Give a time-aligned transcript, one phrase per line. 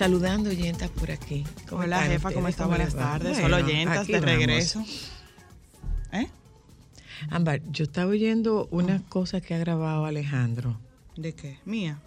[0.00, 1.44] saludando oyentas por aquí.
[1.68, 2.64] ¿Cómo Hola, jefa, ¿cómo está?
[2.64, 3.36] Buenas tardes.
[3.36, 4.82] Solo oyentas de regreso.
[6.10, 6.26] ¿Eh?
[7.28, 10.80] Ámbar, yo estaba oyendo unas cosas que ha grabado Alejandro.
[11.18, 11.58] ¿De qué?
[11.66, 11.98] ¿Mía?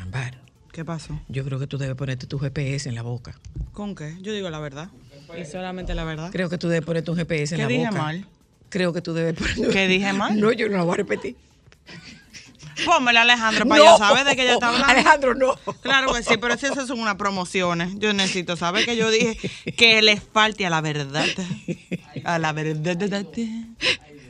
[0.00, 0.40] Ámbar.
[0.72, 1.20] ¿Qué pasó?
[1.28, 3.38] Yo creo que tú debes ponerte tu GPS en la boca.
[3.72, 4.16] ¿Con qué?
[4.22, 4.88] Yo digo la verdad.
[5.38, 6.30] Y solamente la verdad.
[6.32, 7.74] Creo que tú debes ponerte un GPS en la boca.
[7.74, 8.26] ¿Qué dije mal?
[8.70, 9.70] Creo que tú debes poner...
[9.70, 10.40] ¿Qué dije mal?
[10.40, 11.36] No, yo no lo voy a repetir.
[12.88, 14.86] Pónmela, Alejandro, para yo saber de qué ella está hablando.
[14.88, 15.54] Alejandro, no.
[15.82, 17.98] Claro que sí, pero esas son unas promociones.
[17.98, 19.36] Yo necesito saber que yo dije
[19.76, 21.26] que le falte a la verdad.
[22.24, 22.96] A la verdad.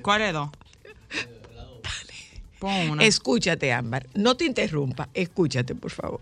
[0.03, 0.51] ¿Cuál es dos?
[2.99, 4.09] Escúchate, Ámbar.
[4.15, 5.09] No te interrumpa.
[5.15, 6.21] Escúchate, por favor.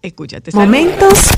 [0.00, 0.52] Escúchate.
[0.54, 1.28] Momentos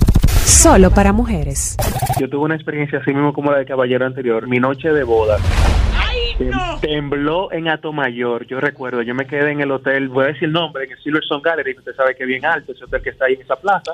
[0.44, 1.76] solo para mujeres.
[2.20, 4.46] Yo tuve una experiencia así mismo como la del caballero anterior.
[4.46, 5.38] Mi noche de boda.
[6.80, 10.52] Tembló en Atomayor, yo recuerdo, yo me quedé en el hotel, voy a decir el
[10.52, 13.26] nombre, en el Silverstone Gallery, usted sabe que es bien alto, ese hotel que está
[13.26, 13.92] ahí en esa plaza.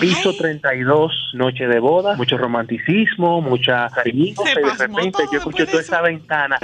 [0.00, 5.80] Piso 32, noche de boda, mucho romanticismo, mucha cariño, y de repente yo escuché toda
[5.80, 6.58] esa ventana,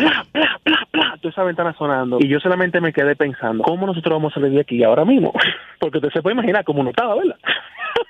[1.20, 4.52] toda esa ventana sonando, y yo solamente me quedé pensando, ¿cómo nosotros vamos a salir
[4.52, 5.32] de aquí ahora mismo?
[5.80, 7.36] Porque usted se puede imaginar cómo no estaba, ¿verdad?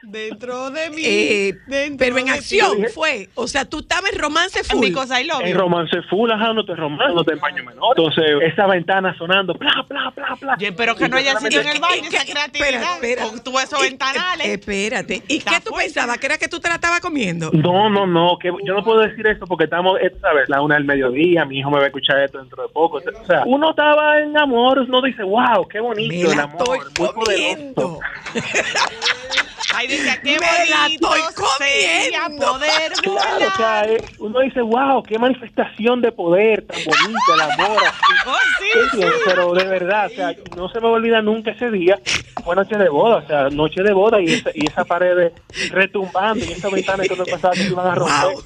[0.02, 1.02] Dentro de mí.
[1.04, 1.54] Eh,
[1.98, 3.28] pero en acción fue.
[3.34, 4.86] O sea, tú estabas en romance full.
[4.86, 7.94] En, romance full, ajá, no te romance, no te empaño menor.
[7.96, 10.56] Entonces, esa ventana sonando, bla, bla, bla, bla.
[10.76, 12.94] pero que no haya sido en el baño esa creatividad.
[12.94, 14.46] Espera, Con tú esos ventanales.
[14.46, 15.22] Espérate.
[15.26, 16.18] ¿Y qué tú pensabas?
[16.18, 17.50] ¿Que era que tú te la estabas comiendo?
[17.52, 18.38] No, no, no.
[18.38, 20.48] Que yo no puedo decir eso porque estamos, ¿sabes?
[20.48, 22.98] La una del mediodía, mi hijo me va a escuchar esto dentro de poco.
[22.98, 26.78] O sea, uno estaba en amor, uno dice, wow, qué bonito el amor.
[26.86, 27.98] Estoy comiendo.
[29.74, 31.10] Ay, dice, qué bonito
[31.58, 33.42] sería poder volar.
[33.42, 37.82] o sea, eh, uno dice, wow, qué manifestación de poder tan bonita, el amor.
[38.26, 41.98] Oh, sí, Pero de verdad, o sea, no se me olvida nunca ese día.
[42.44, 45.32] Fue noche de boda, o sea, noche de boda y esa, y esa pared
[45.70, 48.36] retumbando y esa ventana que no pasaba que iban a romper.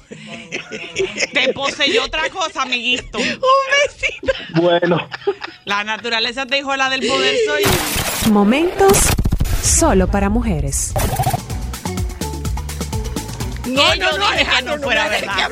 [1.33, 3.17] Te poseyó otra cosa, amiguito.
[3.17, 3.39] Un
[3.83, 4.33] besito.
[4.61, 5.09] Bueno.
[5.65, 7.63] La naturaleza te dijo la del poder soy.
[8.31, 9.09] Momentos
[9.63, 10.93] Solo para mujeres.
[13.65, 15.49] No, no, no, dije que no fuera verdad.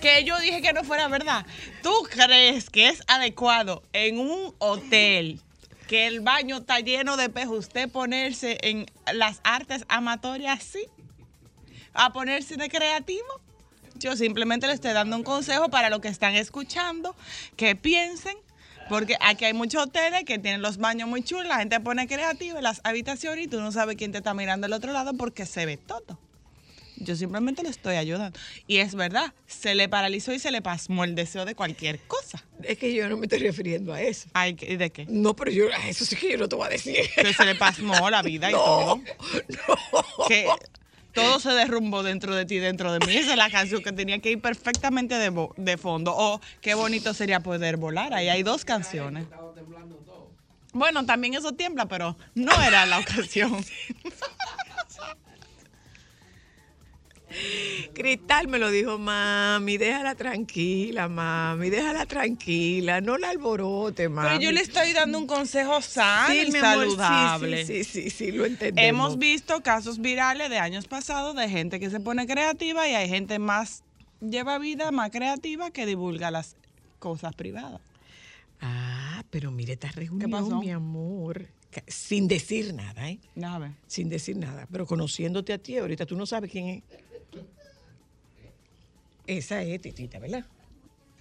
[0.00, 1.44] Que yo dije que no fuera verdad.
[1.82, 5.38] ¿Tú crees que es adecuado en un hotel
[5.86, 10.86] que el baño está lleno de pejos, usted ponerse en las artes amatorias así?
[11.92, 13.26] ¿A ponerse de creativo?
[13.96, 17.14] Yo simplemente le estoy dando un consejo para los que están escuchando,
[17.56, 18.36] que piensen
[18.88, 22.58] porque aquí hay muchos hoteles que tienen los baños muy chulos, la gente pone creativa
[22.58, 25.46] en las habitaciones y tú no sabes quién te está mirando del otro lado porque
[25.46, 26.18] se ve todo.
[26.96, 28.38] Yo simplemente le estoy ayudando.
[28.66, 32.44] Y es verdad, se le paralizó y se le pasmó el deseo de cualquier cosa.
[32.62, 34.28] Es que yo no me estoy refiriendo a eso.
[34.32, 35.04] Ay, ¿De qué?
[35.08, 36.96] No, pero yo, eso sí que yo no te voy a decir.
[37.16, 38.96] Que se le pasmó la vida y todo.
[38.96, 40.26] No.
[40.28, 40.46] Que
[41.14, 43.16] todo se derrumbó dentro de ti, dentro de mí.
[43.16, 46.12] Esa es la canción que tenía que ir perfectamente de, fondo.
[46.14, 48.12] O qué bonito sería poder volar.
[48.12, 49.26] Ahí hay dos canciones.
[50.72, 53.54] Bueno, también eso tiembla, pero no era la ocasión.
[57.92, 64.28] Cristal me lo dijo, mami, déjala tranquila, mami, déjala tranquila, no la alborote, mami.
[64.28, 67.64] Pero yo le estoy dando un consejo sano y saludable.
[67.64, 68.88] sí, sí, sí, sí, lo entendemos.
[68.88, 73.08] Hemos visto casos virales de años pasados de gente que se pone creativa y hay
[73.08, 73.82] gente más,
[74.20, 76.56] lleva vida más creativa que divulga las
[76.98, 77.80] cosas privadas.
[78.60, 81.46] Ah, pero mire, esta reunión, mi amor,
[81.86, 83.18] sin decir nada, ¿eh?
[83.34, 83.74] Nada.
[83.86, 86.82] Sin decir nada, pero conociéndote a ti, ahorita tú no sabes quién es.
[89.26, 90.44] Esa es Titita, ¿verdad?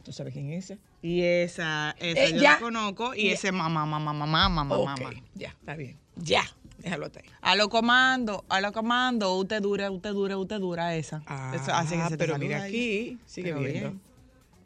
[0.03, 0.81] ¿Tú sabes quién es esa?
[1.01, 4.95] Y esa, esa eh, yo la conozco y ese mamá, mamá, mamá, mamá, mamá.
[5.33, 5.97] Ya, está bien.
[6.17, 6.43] Ya,
[6.77, 7.29] déjalo ahí.
[7.41, 11.23] A lo comando, a lo comando, usted dura, usted dura, usted dura esa.
[11.25, 13.95] Ah, así que se pero mira aquí, sigue viendo.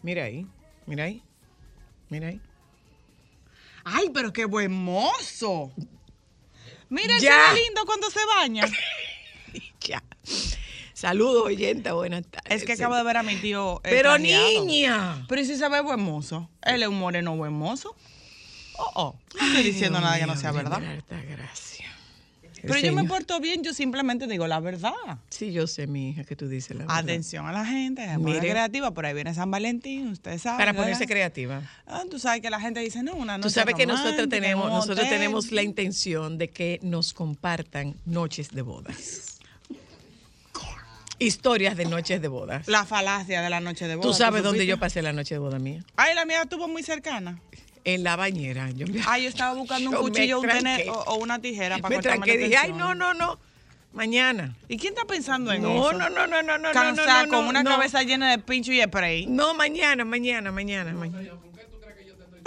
[0.02, 0.48] Mira ahí,
[0.88, 1.22] mira ahí,
[2.10, 2.42] mira ahí.
[3.84, 5.72] Ay, pero qué buen mozo.
[6.90, 7.30] Mira ese
[7.62, 8.66] lindo cuando se baña.
[9.82, 10.04] ya.
[10.98, 12.52] Saludos, oyenta, buenas tardes.
[12.52, 13.82] Es que acabo de ver a mi tío.
[13.84, 15.28] Eh, Pero niña.
[15.28, 16.50] Pero ¿y si se ve buen mozo?
[16.64, 17.96] Él es un moreno buen mozo.
[18.80, 19.20] Oh, oh.
[19.40, 20.82] No estoy diciendo nada que no sea verdad.
[21.08, 21.88] Gracias.
[22.64, 24.92] Pero yo me porto bien, yo simplemente digo la verdad.
[25.30, 26.98] Sí, yo sé, mi hija, que tú dices la verdad.
[26.98, 30.58] Atención a la gente, es creativa, por ahí viene San Valentín, usted sabe.
[30.58, 31.62] Para ponerse creativa.
[31.86, 34.72] Ah, tú sabes que la gente dice, no, una noche Tú sabes que nosotros tenemos,
[34.72, 39.37] nosotros tenemos la intención de que nos compartan noches de bodas
[41.20, 42.68] historias de noches de bodas.
[42.68, 44.12] La falacia de la noche de bodas.
[44.12, 45.84] ¿Tú sabes dónde yo pasé la noche de boda mía?
[45.96, 47.42] Ay, la mía estuvo muy cercana.
[47.84, 48.70] En la bañera.
[48.72, 52.38] Yo Ay, yo estaba buscando un cuchillo un tener, o, una tijera para me tranqué,
[52.38, 53.40] dije, ay, no, no, no.
[53.94, 54.56] Mañana.
[54.68, 55.94] ¿Y quién está pensando en no, eso?
[55.94, 56.72] No, no, no, no, no.
[56.72, 59.26] Cansada, no, con una cabeza llena de pincho y spray.
[59.26, 60.94] No, mañana, mañana, mañana.
[60.94, 61.32] mañana.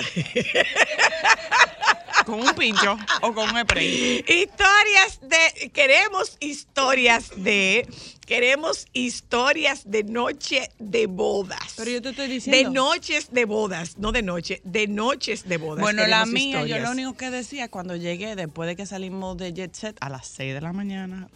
[2.26, 4.24] con un pincho o con un spray.
[4.28, 5.70] Historias de.
[5.70, 7.88] Queremos historias de.
[8.30, 11.74] Queremos historias de noche de bodas.
[11.76, 12.70] Pero yo te estoy diciendo.
[12.70, 15.82] De noches de bodas, no de noche, de noches de bodas.
[15.82, 19.52] Bueno, la mía, yo lo único que decía cuando llegué, después de que salimos de
[19.52, 21.28] Jet Set a las 6 de la mañana,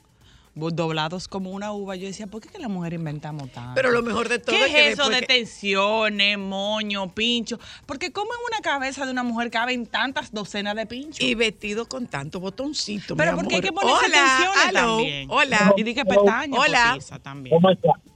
[0.54, 1.96] doblados como una uva.
[1.96, 3.72] Yo decía, ¿por qué que la mujer inventamos tanto?
[3.74, 7.58] Pero lo mejor de todo ¿Qué es, eso de tensiones, moño, pincho?
[7.86, 11.20] Porque como en una cabeza de una mujer caben tantas docenas de pinchos.
[11.20, 15.28] Y vestido con tanto botoncito, Pero porque hay que ponerse Hola, tensiones hello, también.
[15.30, 15.74] Hola.
[15.76, 16.98] Y di que pestañas Hola.
[17.22, 17.56] también.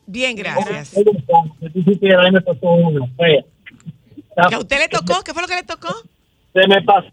[0.06, 0.94] Bien, gracias.
[4.48, 5.22] ¿Que a usted le tocó?
[5.24, 5.88] ¿Qué fue lo que le tocó?
[6.52, 7.08] Se me pasó,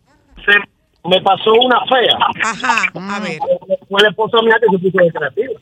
[0.45, 0.75] se me
[1.22, 2.18] pasó una fea.
[2.44, 3.40] Ajá, a ver.
[3.90, 5.54] Fue el esposo mío que se puso de creativo.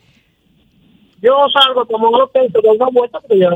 [1.21, 3.55] Yo salgo como un hotel, te doy una vuelta porque ya no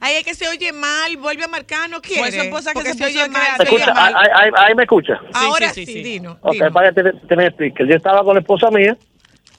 [0.00, 2.22] Ay, es que se oye mal, vuelve a marcar, no quiere.
[2.22, 3.42] Fue su esposa que se se puso oye mal.
[3.58, 4.14] se Escucha, mal.
[4.16, 5.20] ahí, ahí, ahí me escucha.
[5.34, 6.02] Ahora sí, sí, sí, sí.
[6.02, 6.38] Dino.
[6.40, 6.72] Ok, Dino.
[6.72, 7.86] para que te, tener speaker.
[7.86, 8.96] Yo estaba con la esposa mía.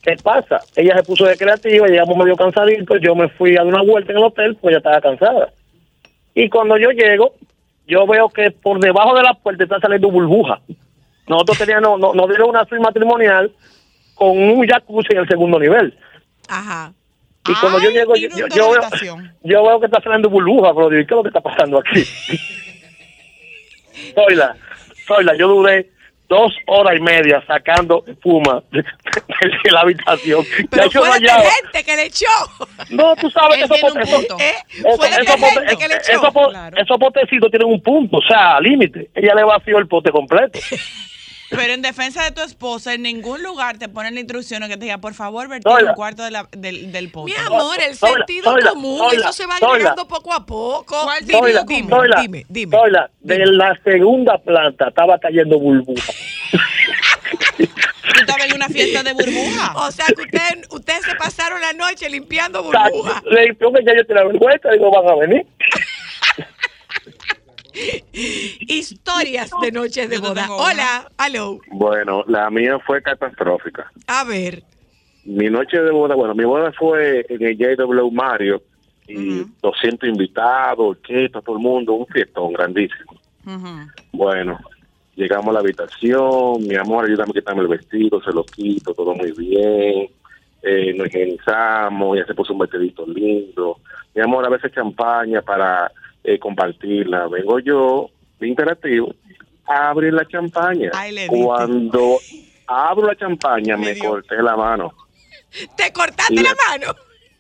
[0.02, 0.62] ¿Qué pasa?
[0.76, 2.98] Ella se puso de creativa, llegamos medio cansaditos.
[3.02, 5.54] Yo me fui a dar una vuelta en el hotel, pues ella estaba cansada.
[6.34, 7.36] Y cuando yo llego,
[7.86, 10.60] yo veo que por debajo de la puerta está saliendo burbuja.
[11.28, 13.52] Nosotros teníamos, no, nos dieron una suite matrimonial
[14.16, 15.98] con un jacuzzi en el segundo nivel.
[16.48, 16.94] Ajá.
[17.50, 18.30] Y cuando yo llego, yo,
[18.76, 21.42] la veo, yo veo que está saliendo burbuja, pero digo, ¿qué es lo que está
[21.42, 22.04] pasando aquí?
[24.16, 24.56] Soyla,
[25.08, 25.90] Soyla, yo duré
[26.30, 28.84] dos horas y media sacando espuma de,
[29.64, 30.44] de la habitación.
[30.70, 32.26] Pero fue de gente que le echó.
[32.90, 34.38] No, tú sabes que esos tiene un potes- punto.
[34.44, 34.54] ¿Eh?
[34.74, 36.20] esos- Fue de esos potes- gente que le esos- echó.
[36.20, 36.78] esos po- Claro.
[36.78, 39.10] esos potecitos tienen un punto, o sea, límite.
[39.16, 40.60] Ella le vació el pote completo.
[41.50, 44.86] Pero en defensa de tu esposa, en ningún lugar te ponen la instrucción que te
[44.86, 47.32] diga, por favor, vertir un cuarto de la- del, del pote.
[47.32, 51.04] Mi amor, el Soyla, sentido Soyla, común, Soyla, eso se va agregando poco a poco.
[51.04, 51.88] ¿Cuál Dime, dime,
[52.22, 52.78] dime, dime.
[53.22, 56.12] De la segunda planta estaba cayendo burbuja.
[57.58, 59.74] Tú estabas en una fiesta de burbuja.
[59.88, 63.24] O sea que ustedes ustedes se pasaron la noche limpiando burbujas.
[63.26, 65.46] Le digo que ya yo tenía vergüenza, digo, van a venir.
[68.14, 70.48] Historias de noches de boda.
[70.50, 71.60] Hola, aló.
[71.72, 73.92] Bueno, la mía fue catastrófica.
[74.08, 74.64] A ver.
[75.26, 78.62] Mi noche de boda, bueno, mi boda fue en el JW Mario
[79.08, 83.14] y 200 invitados, orquesta, todo el mundo, un fiestón grandísimo.
[84.12, 84.60] Bueno,
[85.16, 89.14] llegamos a la habitación, mi amor, ayúdame a quitarme el vestido, se lo quito, todo
[89.16, 90.10] muy bien.
[90.64, 93.78] Eh, nos higienizamos, ya se puso un vestidito lindo.
[94.16, 95.92] Mi amor, a veces champaña para
[96.28, 97.28] eh, compartirla.
[97.28, 98.10] Vengo yo,
[98.42, 99.16] interactivo,
[99.66, 100.92] a abrir la champaña.
[100.94, 101.42] Ay, le diste.
[101.44, 102.20] Cuando
[102.68, 104.10] abro la champaña, me dio.
[104.10, 104.94] corté la mano.
[105.78, 106.94] ¿Te cortaste la mano?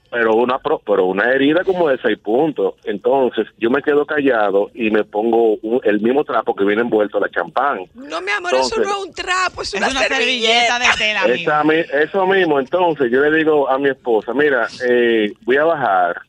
[0.10, 2.75] pero una pro- pero una herida como de seis puntos.
[2.86, 7.20] Entonces yo me quedo callado y me pongo un- el mismo trapo que viene envuelto
[7.20, 7.79] la champán.
[7.94, 11.22] No, mi amor, eso no es un trapo, es Es una, una servilleta de tela,
[11.24, 11.36] amigo.
[11.51, 15.65] Esa mi- eso mismo, entonces yo le digo a mi esposa, mira, eh, voy a
[15.65, 16.22] bajar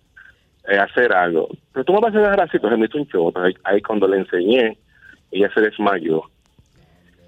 [0.69, 1.49] eh, a hacer algo.
[1.73, 3.41] Pero tú me vas a dejar así, entonces me hizo un choto.
[3.43, 4.77] Ahí, ahí cuando le enseñé,
[5.31, 6.23] ella se desmayó.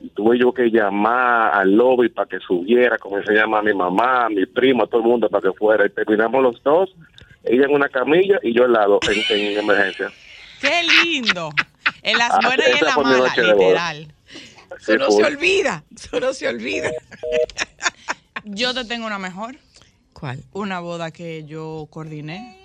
[0.01, 3.75] Y tuve yo que llamar al lobby para que subiera, como se llama a mi
[3.75, 5.85] mamá, a mi primo, a todo el mundo para que fuera.
[5.87, 6.91] Y terminamos los dos,
[7.45, 10.11] ella en una camilla y yo al lado, en, en emergencia.
[10.61, 11.51] Qué lindo.
[12.03, 14.07] En las Ah, buenas y en las malas, literal.
[14.79, 16.91] Eso no se olvida, eso no se olvida.
[18.45, 19.57] Yo te tengo una mejor.
[20.15, 20.43] ¿Cuál?
[20.53, 22.57] Una boda que yo coordiné.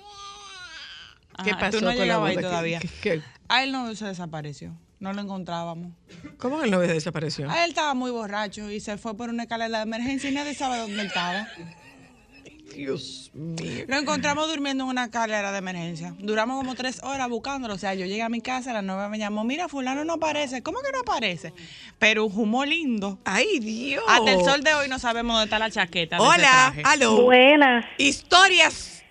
[1.44, 2.80] ¿Qué Ajá, pasó Tú no con la todavía.
[2.80, 3.22] qué- qué?
[3.48, 4.74] A él no se desapareció.
[5.00, 5.92] No lo encontrábamos.
[6.38, 7.50] ¿Cómo que el novio desapareció?
[7.50, 10.54] A él estaba muy borracho y se fue por una escalera de emergencia y nadie
[10.56, 11.48] sabe dónde él estaba.
[12.74, 13.86] Dios mío.
[13.88, 16.14] Lo encontramos durmiendo en una escalera de emergencia.
[16.20, 17.74] Duramos como tres horas buscándolo.
[17.76, 20.62] O sea, yo llegué a mi casa, la novia me llamó, mira, fulano no aparece.
[20.64, 21.54] ¿Cómo que no aparece?
[22.00, 23.20] Pero un humo lindo.
[23.24, 24.04] Ay, Dios.
[24.10, 27.22] Hasta el sol de hoy no sabemos dónde está la chaqueta Hola, aló.
[27.22, 27.86] Buenas.
[27.98, 29.04] Historias.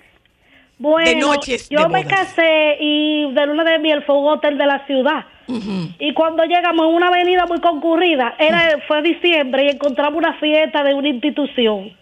[0.79, 4.59] Bueno, De noches yo de me casé y de luna de miel fue un hotel
[4.59, 5.25] de la ciudad.
[5.99, 10.83] Y cuando llegamos a una avenida muy concurrida, era fue diciembre y encontramos una fiesta
[10.83, 11.93] de una institución.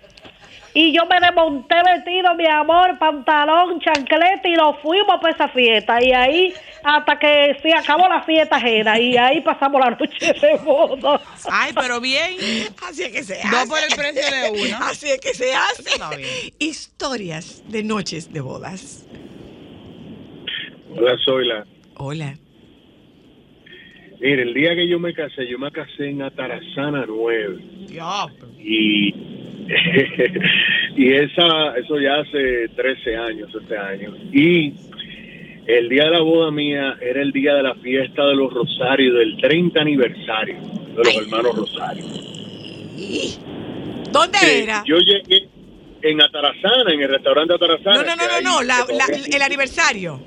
[0.74, 6.02] Y yo me desmonté vestido, mi amor, pantalón, chancleta y nos fuimos para esa fiesta.
[6.02, 8.98] Y ahí, hasta que se acabó la fiesta ajena.
[8.98, 11.20] Y ahí pasamos la noche de boda.
[11.50, 12.36] Ay, pero bien.
[12.88, 13.48] Así es que se hace.
[13.50, 14.78] Dos por el precio de uno.
[14.80, 16.52] Así es que se hace.
[16.58, 19.06] Historias de noches de bodas.
[20.96, 21.66] Hola, soy la.
[21.96, 22.34] Hola.
[24.22, 27.58] Mire, el día que yo me casé, yo me casé en Atarazana 9.
[27.88, 28.46] Diablo.
[28.58, 29.12] Y
[30.96, 34.14] y esa, eso ya hace 13 años, este año.
[34.32, 34.74] Y
[35.66, 39.18] el día de la boda mía era el día de la fiesta de los Rosarios,
[39.18, 42.04] del 30 aniversario de los hermanos Rosario.
[44.10, 44.82] ¿Dónde era?
[44.86, 45.48] Yo llegué
[46.02, 48.02] en Atarazana, en el restaurante Atarazana.
[48.02, 50.20] No, no, no, no, no el aniversario.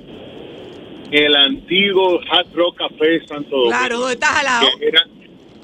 [1.10, 3.68] El antiguo Hard Rock Café Santo Domingo.
[3.70, 4.66] Claro, ¿dónde estás al lado?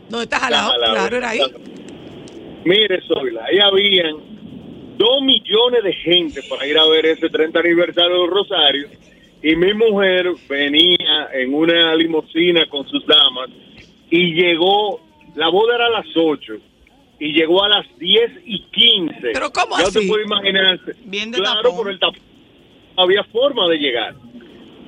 [0.09, 0.73] ¿Dónde estás al lado?
[0.79, 1.41] Claro, era ahí.
[2.65, 4.17] Mire, Zoila, ahí habían
[4.97, 8.89] dos millones de gente para ir a ver ese 30 aniversario de Rosario
[9.43, 13.51] y mi mujer venía en una limusina con sus damas
[14.11, 15.01] y llegó,
[15.35, 16.53] la boda era a las 8
[17.19, 19.15] y llegó a las 10 y 15.
[19.33, 20.01] ¿Pero cómo ya así?
[20.01, 20.93] te puede imaginarse.
[21.33, 22.21] claro, por el tapón.
[22.97, 24.15] Había forma de llegar.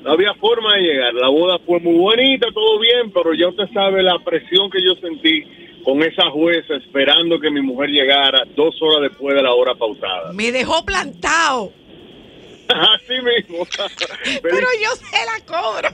[0.05, 1.15] No había forma de llegar.
[1.15, 4.95] La boda fue muy bonita, todo bien, pero ya usted sabe la presión que yo
[4.97, 5.45] sentí
[5.83, 10.33] con esa jueza esperando que mi mujer llegara dos horas después de la hora pautada.
[10.35, 11.73] Me dejó plantado.
[12.69, 13.67] Así mismo.
[14.43, 15.89] Pero yo se la cobro.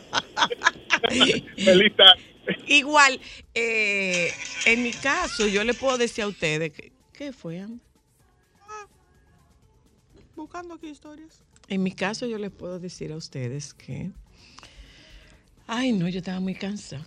[1.57, 1.93] Feliz
[2.67, 3.21] Igual,
[3.55, 4.33] eh,
[4.67, 7.61] en mi caso, yo le puedo decir a ustedes que, ¿qué fue?
[7.61, 8.87] Ah,
[10.35, 11.45] buscando aquí historias.
[11.71, 14.11] En mi caso, yo les puedo decir a ustedes que,
[15.69, 17.07] ay, no, yo estaba muy cansada.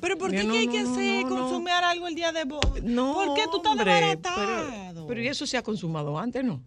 [0.00, 2.80] Pero ¿por qué, hay que hacer consumir algo el día de boda?
[2.80, 4.94] No, ¿Por qué tú estás desbaratado?
[4.94, 6.62] Pero, pero eso se ha consumado antes, ¿no?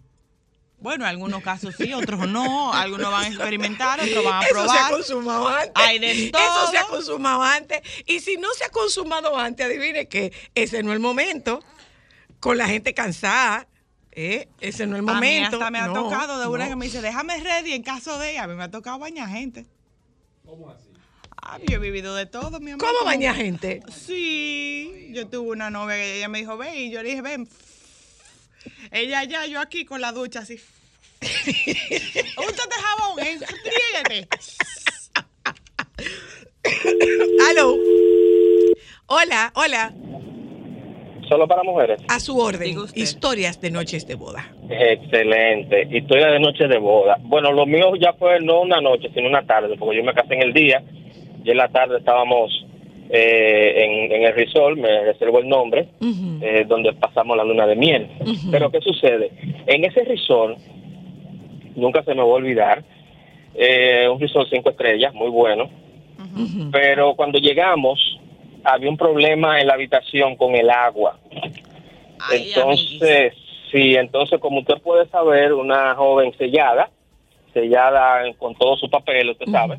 [0.82, 2.74] Bueno, en algunos casos sí, otros no.
[2.74, 4.68] Algunos van a experimentar, otros van a probar.
[4.68, 5.72] Eso se ha consumado antes.
[5.76, 6.42] Hay de todo.
[6.42, 7.82] Eso se ha consumado antes.
[8.06, 11.64] Y si no se ha consumado antes, adivine que ese no es el momento.
[12.42, 13.70] Con la gente cansada.
[14.16, 14.48] ¿Eh?
[14.60, 15.18] Ese no es el momento.
[15.18, 18.18] A mí hasta me ha tocado de una que me dice, déjame ready en caso
[18.20, 18.38] de.
[18.38, 19.66] A mí me ha tocado bañar gente.
[20.46, 20.90] ¿Cómo así?
[21.42, 22.88] Ah, yo he vivido de todo, mi amor.
[22.88, 23.82] ¿Cómo bañar gente?
[23.92, 25.10] Sí.
[25.12, 27.50] Yo tuve una novia que ella me dijo, ve, y yo le dije, ven.
[28.92, 30.60] Ella allá, yo aquí con la ducha así.
[31.24, 34.28] Úntate jabón, enfríguete.
[37.50, 37.78] Aló.
[39.08, 39.94] Hola, hola.
[41.28, 42.02] Solo para mujeres.
[42.10, 42.76] A su orden.
[42.96, 44.52] Historias de noches de boda.
[44.70, 45.88] Excelente.
[45.92, 47.18] Historia de noches de boda.
[47.22, 50.36] Bueno, lo mío ya fue no una noche, sino una tarde, porque yo me casé
[50.36, 50.84] en el día
[51.44, 52.52] y en la tarde estábamos
[53.10, 55.90] eh, en, el resort, me reservo el nombre,
[56.42, 58.10] eh, donde pasamos la luna de miel.
[58.50, 59.32] Pero ¿qué sucede?
[59.68, 60.58] En ese resort,
[61.76, 62.84] nunca se me va a olvidar,
[63.56, 65.70] eh, un resort cinco estrellas, muy bueno,
[66.72, 68.00] pero cuando llegamos
[68.64, 71.18] había un problema en la habitación con el agua.
[72.32, 73.34] entonces,
[73.72, 76.90] sí, entonces como usted puede saber, una joven sellada,
[77.54, 79.78] sellada con todo su papel, usted sabe,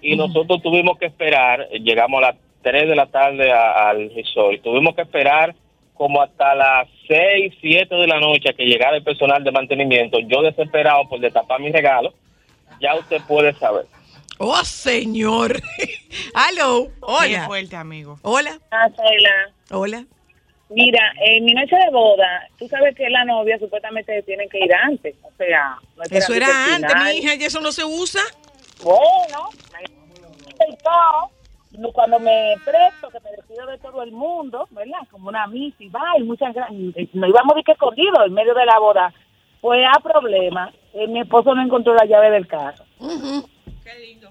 [0.00, 4.94] y nosotros tuvimos que esperar, llegamos a las 3 de la tarde al resort, tuvimos
[4.94, 5.54] que esperar
[5.94, 10.18] como hasta las 6, 7 de la noche a que llegara el personal de mantenimiento,
[10.20, 12.12] yo desesperado por destapar mi regalo,
[12.80, 13.86] ya usted puede saber.
[14.44, 15.62] Oh, señor.
[16.34, 16.88] Aló.
[17.00, 17.46] Hola.
[17.46, 18.18] fuerte, amigo.
[18.22, 18.58] Hola.
[18.72, 18.88] Ah,
[19.70, 20.04] Hola.
[20.68, 24.74] Mira, en mi noche de boda, tú sabes que la novia supuestamente tiene que ir
[24.74, 25.14] antes.
[25.22, 28.22] O sea, no eso era antes, mi hija, y eso no se usa.
[28.82, 29.50] Bueno,
[31.92, 35.06] cuando me presto, que me despido de todo el mundo, ¿verdad?
[35.10, 36.80] Como una misa y va, y muchas gracias.
[37.12, 39.14] No íbamos de que escondido en medio de la boda.
[39.60, 42.84] Pues a problema, eh, mi esposo no encontró la llave del carro.
[42.98, 44.21] Qué lindo.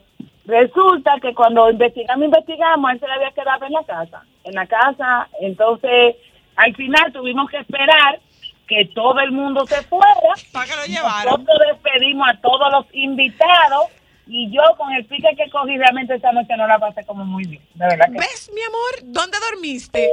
[0.51, 4.25] Resulta que cuando investigamos, investigamos, él se le había quedado en la casa.
[4.43, 6.17] En la casa, entonces,
[6.57, 8.19] al final tuvimos que esperar
[8.67, 10.33] que todo el mundo se fuera.
[10.51, 11.25] Para que lo llevaran.
[11.25, 13.85] Nosotros despedimos a todos los invitados
[14.27, 17.45] y yo con el pique que cogí realmente esta noche no la pasé como muy
[17.45, 19.13] bien, de verdad que ¿Ves, mi amor?
[19.13, 20.09] ¿Dónde dormiste?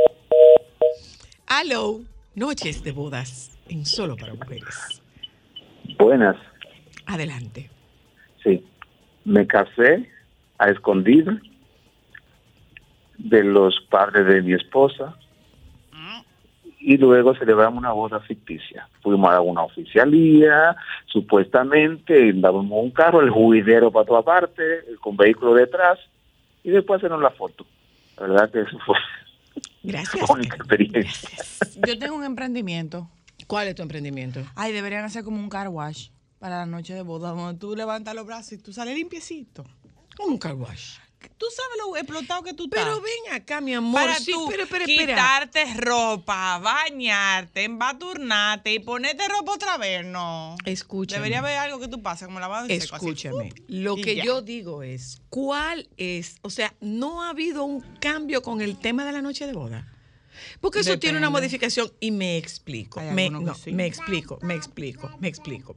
[1.49, 2.01] Aló,
[2.37, 5.03] noches de bodas en Solo para Mujeres.
[5.99, 6.37] Buenas.
[7.07, 7.71] Adelante.
[8.45, 8.65] Sí,
[9.25, 10.09] me casé
[10.59, 11.41] a escondida
[13.17, 15.17] de los padres de mi esposa
[16.81, 18.89] y luego celebramos una boda ficticia.
[19.03, 24.63] Fuimos a una oficialía, supuestamente, dábamos un carro, el juidero para toda parte,
[25.01, 25.99] con vehículo detrás,
[26.63, 27.67] y después hacemos la foto.
[28.17, 28.97] La verdad que eso fue
[29.83, 30.31] Gracias.
[30.31, 31.39] una experiencia.
[31.87, 33.09] Yo tengo un emprendimiento.
[33.47, 34.41] ¿Cuál es tu emprendimiento?
[34.55, 38.15] Ay, deberían hacer como un car wash para la noche de boda, donde tú levantas
[38.15, 39.65] los brazos y tú sales limpiecito.
[40.19, 40.99] Un car wash.
[41.37, 42.85] Tú sabes lo explotado que tú estás.
[42.85, 44.01] Pero ven acá, mi amor.
[44.01, 44.85] Para sí, tú espera.
[44.85, 50.57] quitarte ropa, bañarte, embadurnarte y ponerte ropa otra vez, no.
[50.65, 51.19] Escúchame.
[51.19, 53.53] Debería haber algo que tú pases como lavado así, Escúchame.
[53.69, 54.25] Lo y que ya.
[54.25, 56.37] yo digo es, ¿cuál es?
[56.43, 59.87] O sea, ¿no ha habido un cambio con el tema de la noche de boda?
[60.61, 63.01] Porque eso tiene una modificación y me explico.
[63.01, 63.73] Me, algunos que no, sí.
[63.73, 65.77] me explico, me explico, me explico.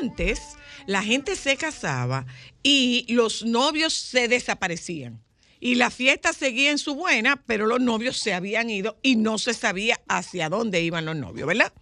[0.00, 0.40] Antes
[0.86, 2.26] la gente se casaba
[2.62, 5.22] y los novios se desaparecían.
[5.60, 9.38] Y la fiesta seguía en su buena, pero los novios se habían ido y no
[9.38, 11.72] se sabía hacia dónde iban los novios, ¿verdad?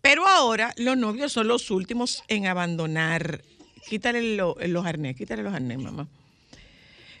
[0.00, 3.42] Pero ahora los novios son los últimos en abandonar.
[3.88, 6.08] Quítale lo- los arnés, quítale los arnés, mamá.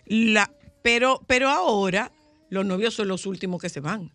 [0.06, 0.50] La,
[0.82, 2.12] pero, pero ahora
[2.48, 4.12] los novios son los últimos que se van.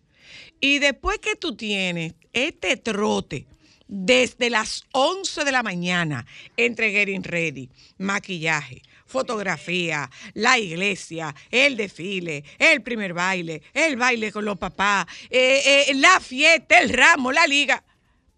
[0.60, 3.46] Y después que tú tienes este trote
[3.88, 6.24] desde las 11 de la mañana
[6.56, 14.44] entre Getting Ready, maquillaje, fotografía, la iglesia, el desfile, el primer baile, el baile con
[14.44, 17.84] los papás, eh, eh, la fiesta, el ramo, la liga.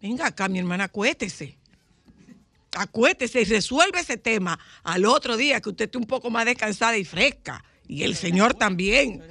[0.00, 1.56] Venga acá, mi hermana, acuéstese.
[2.76, 6.96] Acuéstese y resuelve ese tema al otro día que usted esté un poco más descansada
[6.98, 7.64] y fresca.
[7.86, 9.22] Y el Señor también.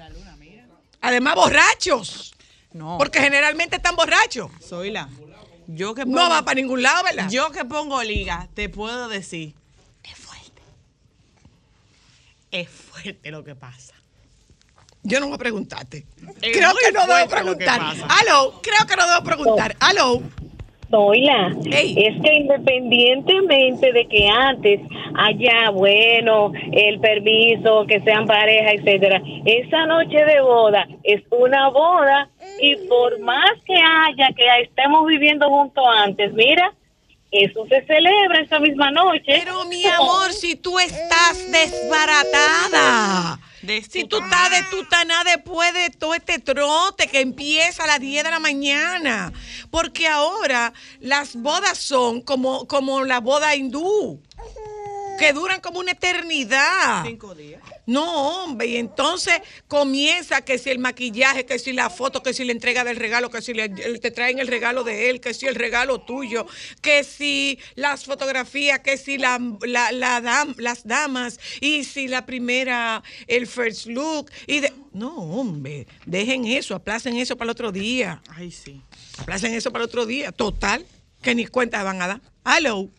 [1.03, 2.33] Además, borrachos.
[2.72, 2.98] No.
[2.98, 4.50] Porque generalmente están borrachos.
[4.65, 5.10] Soy la.
[5.67, 7.29] Yo que No va para ningún lado, ¿verdad?
[7.29, 9.53] Yo que pongo liga, te puedo decir,
[10.03, 10.62] es fuerte.
[12.51, 13.94] Es fuerte lo que pasa.
[15.03, 16.05] Yo no voy a preguntarte.
[16.42, 17.81] Es creo que no debo preguntar.
[17.81, 19.75] Aló, creo que no debo preguntar.
[19.81, 20.22] Aló.
[20.94, 24.79] Zoila, es que independientemente de que antes
[25.16, 32.29] haya, bueno, el permiso, que sean pareja, etcétera, esa noche de boda es una boda
[32.62, 36.72] y por más que haya, que estemos viviendo juntos antes, mira,
[37.32, 39.42] eso se celebra esa misma noche.
[39.44, 43.40] Pero mi amor, si tú estás desbaratada.
[43.90, 48.26] Si tú estás de tutaná después de todo este trote que empieza a las 10
[48.26, 49.32] de la mañana.
[49.72, 54.22] Porque ahora las bodas son como, como la boda hindú,
[55.27, 57.03] que duran como una eternidad.
[57.05, 57.62] Cinco días.
[57.86, 59.36] No, hombre, y entonces
[59.68, 63.29] comienza que si el maquillaje, que si la foto, que si la entrega del regalo,
[63.29, 66.46] que si le- te traen el regalo de él, que si el regalo tuyo,
[66.81, 72.25] que si las fotografías, que si la, la- la dam- las damas, y si la
[72.25, 74.31] primera, el first look.
[74.48, 78.22] Y de- no, hombre, dejen eso, aplacen eso para el otro día.
[78.29, 78.81] Ay, sí.
[79.20, 80.31] Aplacen eso para el otro día.
[80.31, 80.86] Total,
[81.22, 82.22] que ni cuenta van a dar.
[82.46, 82.90] Hello.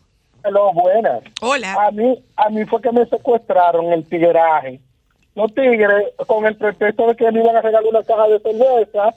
[0.45, 1.23] Hello, buenas.
[1.41, 1.73] Hola.
[1.87, 4.79] A mí, a mí fue que me secuestraron el tigueraje.
[5.33, 9.13] Los tigres, con el pretexto de que me iban a regalar una caja de cerveza,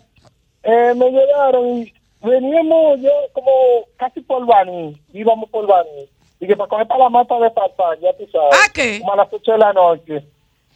[0.63, 3.51] eh, me llegaron y veníamos yo como
[3.97, 6.09] casi por Baní, íbamos por Baní.
[6.41, 8.55] Y que para coger para la mata de papá, ya tú sabes.
[8.65, 8.99] ¿Ah, qué?
[9.01, 10.25] Como a las 8 de la noche.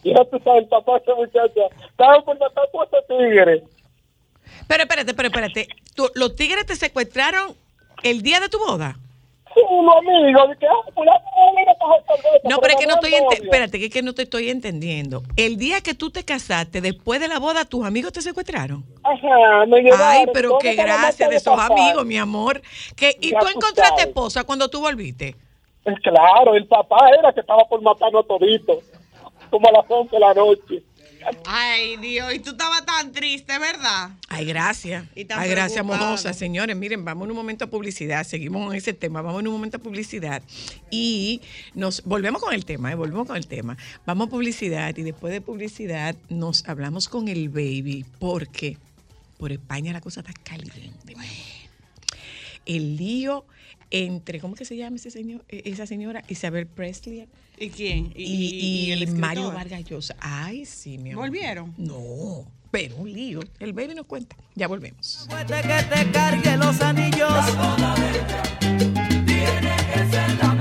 [0.05, 3.63] Y ya tú sabes, el papá esa muchacha, estaba por matar ese tigre.
[4.69, 5.69] Pero espérate, pero espérate.
[5.95, 7.55] ¿Tú- ¿Los tigres te secuestraron
[8.03, 8.97] el día de tu boda?
[9.55, 10.73] De que, ah,
[12.45, 15.23] a No, pero es que no estoy espérate, que es que no te estoy entendiendo.
[15.37, 18.85] El día que tú te casaste, después de la boda, tus amigos te secuestraron.
[19.03, 20.07] Ajá, me llevaron.
[20.07, 22.63] Ay, pero qué gracia de esos amigos, mi amor.
[22.97, 25.37] Que, ¿Y tú encontraste esposa cuando tú volviste?
[25.83, 28.79] Pues claro, el papá era que estaba por matarnos toditos,
[29.51, 30.83] como a las 11 de la noche.
[31.47, 34.11] Ay, Dios, y tú estabas tan triste, ¿verdad?
[34.29, 35.05] Ay, gracias.
[35.15, 36.33] Y tan Ay, gracias, mojosa.
[36.33, 38.25] Señores, miren, vamos en un momento a publicidad.
[38.25, 39.23] Seguimos con ese tema.
[39.23, 40.43] Vamos en un momento a publicidad.
[40.91, 41.41] Y
[41.75, 42.95] nos volvemos con el tema, ¿eh?
[42.95, 43.77] Volvemos con el tema.
[44.07, 48.05] Vamos a publicidad y después de publicidad nos hablamos con el baby.
[48.19, 48.79] Porque
[49.39, 51.15] por España la cosa está caliente.
[52.65, 53.45] El lío
[53.91, 56.25] entre, ¿cómo que se llama ese señor, eh, esa señora?
[56.29, 57.29] Isabel Presley.
[57.63, 58.13] ¿Y quién?
[58.17, 59.21] Y, y y el escritor?
[59.21, 60.17] Mario Vargas Llosa.
[60.19, 61.27] Ay, sí, mi amor.
[61.27, 61.73] ¿Volvieron?
[61.77, 63.39] No, pero un lío.
[63.61, 64.35] El baby nos cuenta.
[64.57, 65.29] Ya volvemos.
[65.29, 65.63] que
[65.95, 67.31] te cargue los anillos.
[68.59, 70.52] Tiene que ser la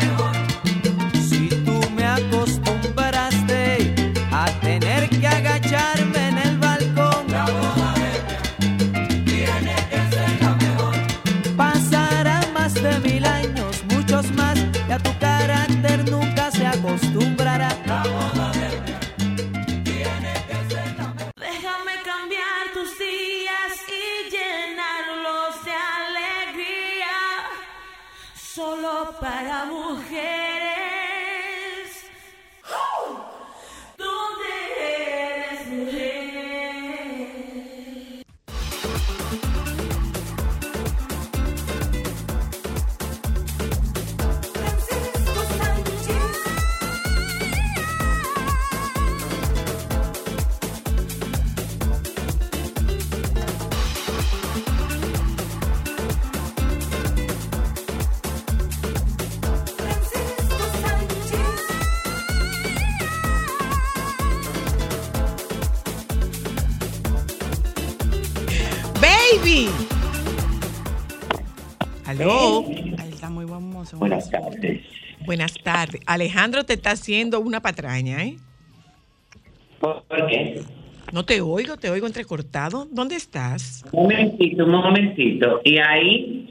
[72.11, 72.65] Aló.
[72.97, 73.97] Ahí está muy famoso.
[73.97, 74.81] Buenas tardes.
[75.25, 76.01] Buenas tardes.
[76.05, 78.37] Alejandro te está haciendo una patraña, ¿eh?
[79.79, 80.61] ¿Por qué?
[81.13, 82.85] No te oigo, te oigo entrecortado.
[82.91, 83.83] ¿Dónde estás?
[83.93, 85.61] Un momentito, un momentito.
[85.63, 86.47] Y ahí,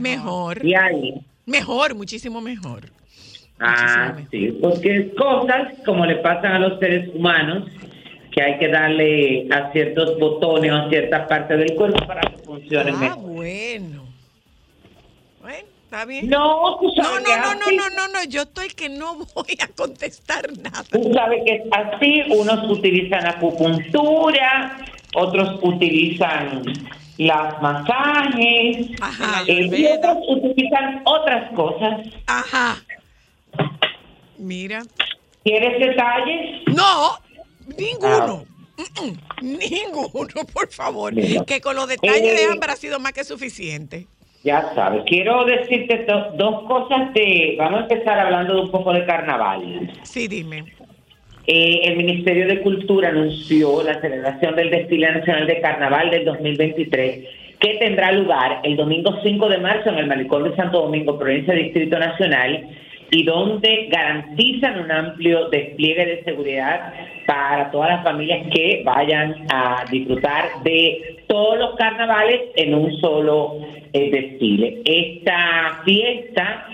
[0.00, 0.64] Mejor.
[0.64, 1.14] y ahí.
[1.46, 2.90] Mejor, muchísimo mejor.
[3.60, 7.68] Ah, sí, porque cosas como le pasan a los seres humanos,
[8.32, 12.36] que hay que darle a ciertos botones o a ciertas partes del cuerpo para que
[12.44, 13.18] funcionen Ah, mejor.
[13.32, 14.07] bueno.
[15.88, 16.28] Está bien.
[16.28, 18.90] No, tú no, sabes no, que no, así- no, no, no, no, yo estoy que
[18.90, 20.84] no voy a contestar nada.
[20.90, 24.76] Tú sabes que es así, unos utilizan acupuntura,
[25.14, 26.62] otros utilizan
[27.16, 28.90] las masajes,
[29.46, 32.00] eh, y otros utilizan otras cosas.
[32.26, 32.76] Ajá.
[34.36, 34.82] Mira.
[35.42, 36.62] ¿Quieres detalles?
[36.66, 37.18] No,
[37.78, 38.44] ninguno.
[38.76, 41.14] Mm-mm, Ninguno, por favor.
[41.14, 41.44] Mira.
[41.46, 44.06] Que con los detalles de Eh, Ámbar ha sido más que suficiente.
[44.44, 47.56] Ya sabes, quiero decirte do- dos cosas de...
[47.58, 49.90] Vamos a empezar hablando de un poco de carnaval.
[50.02, 50.64] Sí, dime.
[51.46, 57.24] Eh, el Ministerio de Cultura anunció la celebración del Desfile Nacional de Carnaval del 2023,
[57.58, 61.54] que tendrá lugar el domingo 5 de marzo en el Malecón de Santo Domingo, provincia
[61.54, 62.68] de Distrito Nacional,
[63.10, 66.92] y donde garantizan un amplio despliegue de seguridad
[67.26, 73.58] para todas las familias que vayan a disfrutar de todos los carnavales en un solo
[73.92, 74.82] eh, desfile.
[74.84, 76.66] Esta fiesta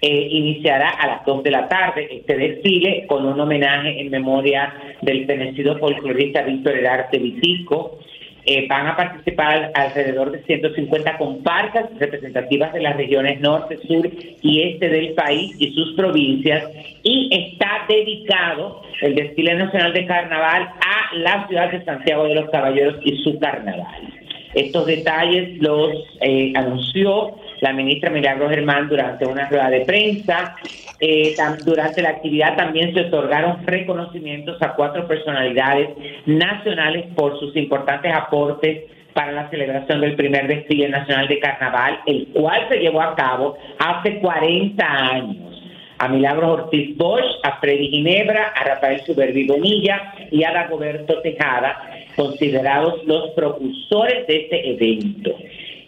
[0.00, 4.74] eh, iniciará a las 2 de la tarde este desfile con un homenaje en memoria
[5.00, 7.98] del fenecido folclorista Víctor Herarte Vitico.
[8.44, 14.04] Eh, van a participar alrededor de 150 comparsas representativas de las regiones norte, sur
[14.42, 16.68] y este del país y sus provincias
[17.04, 22.50] y está dedicado el desfile nacional de carnaval a la ciudad de Santiago de los
[22.50, 24.12] Caballeros y su carnaval.
[24.54, 30.56] Estos detalles los eh, anunció la ministra Milagros Germán durante una rueda de prensa.
[31.00, 35.90] Eh, durante la actividad también se otorgaron reconocimientos a cuatro personalidades
[36.26, 42.28] nacionales por sus importantes aportes para la celebración del primer desfile nacional de carnaval, el
[42.32, 45.62] cual se llevó a cabo hace 40 años
[45.98, 51.80] a Milagros Ortiz Bosch, a Freddy Ginebra, a Rafael Supervi Bonilla y a Dagoberto Tejada,
[52.16, 55.30] considerados los propulsores de este evento.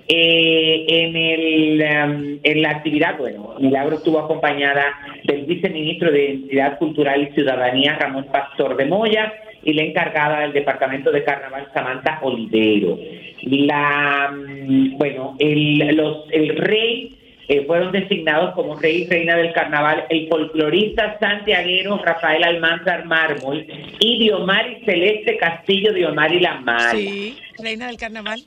[0.06, 4.84] Eh, en, el, um, en la actividad, bueno, Milagro estuvo acompañada
[5.24, 10.52] del viceministro de Identidad Cultural y Ciudadanía, Ramón Pastor de Moya, y la encargada del
[10.52, 12.98] Departamento de Carnaval, Samantha Olivero.
[13.42, 19.52] La, mm, bueno, el, los, el rey eh, fueron designados como rey y reina del
[19.52, 23.66] carnaval el folclorista santiaguero Rafael Almanzar Mármol
[24.00, 26.62] y Diomari Celeste Castillo Diomari La.
[26.92, 28.42] Sí, reina del carnaval.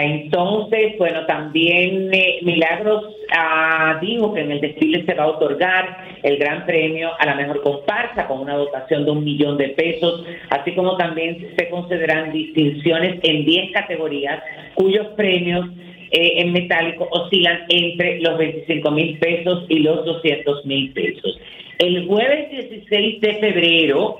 [0.00, 3.04] Entonces, bueno, también eh, Milagros
[3.36, 7.34] ah, dijo que en el desfile se va a otorgar el gran premio a la
[7.34, 12.32] mejor comparsa con una dotación de un millón de pesos, así como también se concederán
[12.32, 14.40] distinciones en 10 categorías
[14.74, 15.66] cuyos premios
[16.10, 21.40] eh, en metálico oscilan entre los 25 mil pesos y los 200 mil pesos.
[21.78, 24.18] El jueves 16 de febrero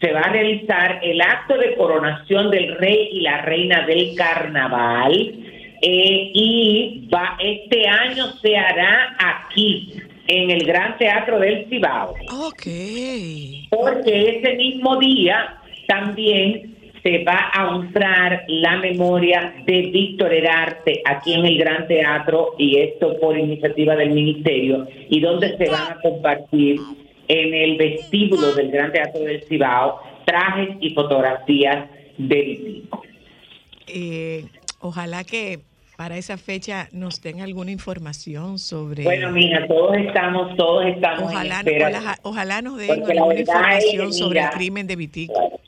[0.00, 5.12] se va a realizar el acto de coronación del rey y la reina del carnaval
[5.82, 9.94] eh, y va este año se hará aquí
[10.26, 12.14] en el Gran Teatro del Cibao.
[12.46, 12.62] Ok.
[13.70, 21.34] Porque ese mismo día también se va a honrar la memoria de Víctor Herarte aquí
[21.34, 26.00] en el Gran Teatro y esto por iniciativa del Ministerio y donde se van a
[26.00, 26.80] compartir
[27.28, 33.02] en el vestíbulo del Gran Teatro del Cibao trajes y fotografías de Vitico.
[33.86, 34.46] Eh,
[34.80, 35.60] ojalá que
[35.96, 39.04] para esa fecha nos den alguna información sobre.
[39.04, 41.88] Bueno, mija, todos estamos, todos estamos Ojalá, en espera.
[41.88, 45.60] ojalá, ojalá nos den Porque la alguna es información sobre el mira, crimen de Vitico.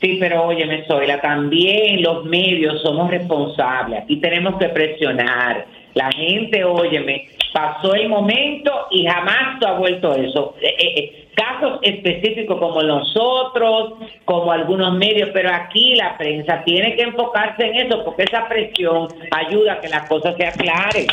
[0.00, 4.02] Sí, pero óyeme, Zoila, también los medios somos responsables.
[4.02, 5.64] Aquí tenemos que presionar.
[5.94, 10.54] La gente, óyeme, pasó el momento y jamás tú ha vuelto eso.
[10.60, 16.96] Eh, eh, eh, casos específicos como nosotros, como algunos medios, pero aquí la prensa tiene
[16.96, 21.06] que enfocarse en eso porque esa presión ayuda a que las cosas se aclaren.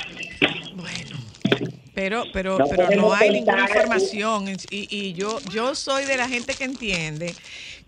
[1.93, 6.30] Pero, pero, No pero no hay ninguna información y, y yo, yo soy de la
[6.30, 7.34] gente que entiende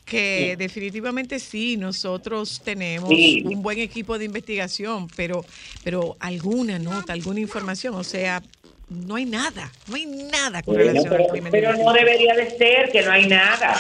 [0.06, 3.44] que definitivamente sí, nosotros tenemos Sí.
[3.46, 5.46] un buen equipo de investigación, pero,
[5.84, 8.42] pero alguna nota, alguna información, o sea,
[8.90, 12.34] no hay nada, no hay nada con Bueno, relación pero, al crimen pero no debería
[12.34, 13.78] de ser que no hay nada.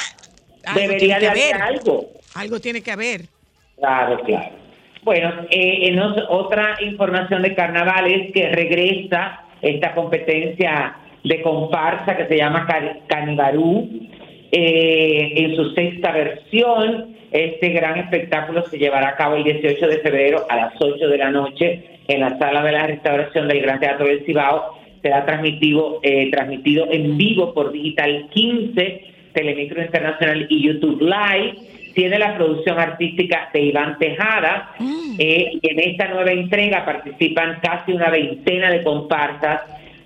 [0.64, 2.12] Algo debería de haber algo.
[2.36, 3.26] Algo tiene que haber.
[3.78, 4.56] Claro, claro.
[5.04, 12.16] Bueno, eh, en os- otra información de carnaval es que regresa esta competencia de comparsa
[12.16, 12.68] que se llama
[13.08, 13.90] Canibarú
[14.52, 17.16] eh, en su sexta versión.
[17.32, 21.18] Este gran espectáculo se llevará a cabo el 18 de febrero a las 8 de
[21.18, 24.78] la noche en la sala de la restauración del Gran Teatro del Cibao.
[25.02, 29.02] Será transmitido, eh, transmitido en vivo por Digital 15,
[29.34, 31.56] Telemicro Internacional y YouTube Live.
[31.96, 34.74] Tiene la producción artística de Iván Tejada.
[35.18, 39.62] eh, y en esta nueva entrega participan casi una veintena de comparsas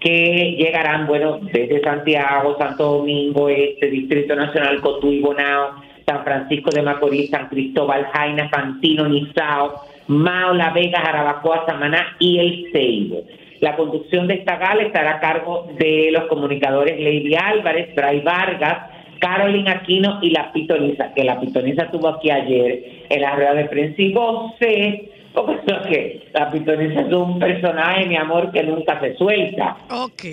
[0.05, 6.83] que llegarán, bueno, desde Santiago, Santo Domingo, este Distrito Nacional, Cotuí, Bonao, San Francisco de
[6.83, 13.23] Macorís, San Cristóbal, Jaina, Fantino, Nizao, Mao, La Vega, Jarabacoa, Samaná y El Ceibo.
[13.61, 18.91] La conducción de esta gala estará a cargo de los comunicadores Lady Álvarez, Bray Vargas,
[19.19, 23.65] Carolyn Aquino y la Pitoniza, que la Pitoniza tuvo aquí ayer en la rueda de
[23.65, 25.09] prensa y goce,
[25.65, 29.77] creo que la Pitoniza es un personaje, mi amor, que nunca se suelta.
[29.89, 30.23] Ok.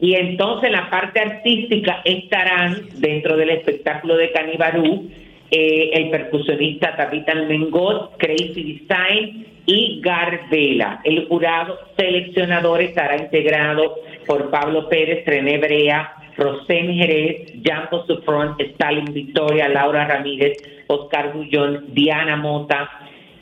[0.00, 5.08] Y entonces en la parte artística estarán dentro del espectáculo de Canibarú
[5.54, 11.00] eh, el percusionista Tapitan Mengot, Crazy Design y Garbela.
[11.04, 13.96] El jurado seleccionador estará integrado
[14.26, 21.86] por Pablo Pérez, René Brea, Rosén Jerez, Janko Sufron, Stalin Victoria, Laura Ramírez, Oscar Bullón,
[21.92, 22.88] Diana Mota,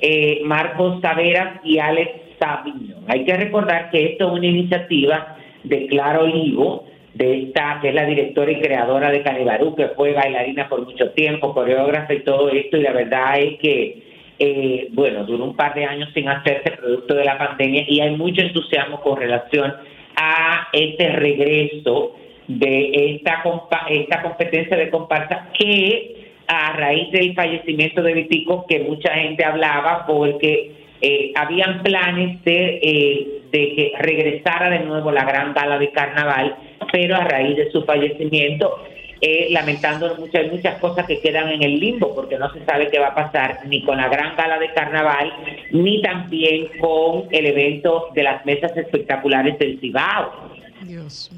[0.01, 2.97] eh, Marcos Taveras y Alex Sabino.
[3.07, 6.85] Hay que recordar que esto es una iniciativa de Clara Olivo,
[7.15, 11.11] de esta, que es la directora y creadora de Canibarú, que fue bailarina por mucho
[11.11, 14.03] tiempo, coreógrafa y todo esto, y la verdad es que,
[14.39, 18.17] eh, bueno, duró un par de años sin hacerse producto de la pandemia y hay
[18.17, 19.75] mucho entusiasmo con relación
[20.17, 23.43] a este regreso de esta,
[23.89, 26.20] esta competencia de comparsa que
[26.53, 32.81] a raíz del fallecimiento de Vitico que mucha gente hablaba porque eh, habían planes de,
[32.83, 36.57] eh, de que regresara de nuevo la gran gala de carnaval,
[36.91, 38.83] pero a raíz de su fallecimiento,
[39.21, 42.91] eh, lamentando mucho, hay muchas cosas que quedan en el limbo porque no se sabe
[42.91, 45.33] qué va a pasar ni con la gran gala de carnaval,
[45.71, 50.51] ni también con el evento de las mesas espectaculares del Cibao.
[50.83, 51.31] Dios.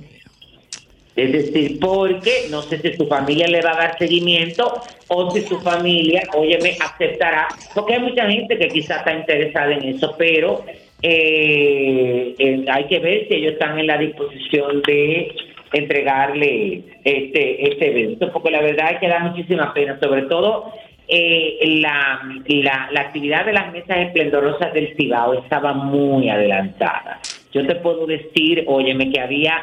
[1.15, 5.43] Es decir, porque no sé si su familia le va a dar seguimiento o si
[5.43, 10.65] su familia, óyeme, aceptará, porque hay mucha gente que quizás está interesada en eso, pero
[11.03, 15.35] eh, eh, hay que ver si ellos están en la disposición de
[15.75, 20.73] entregarle este, este evento, porque la verdad es que da muchísima pena, sobre todo
[21.09, 27.21] eh, la, la, la actividad de las mesas esplendorosas del Cibao estaba muy adelantada.
[27.53, 29.63] Yo te puedo decir, óyeme, que había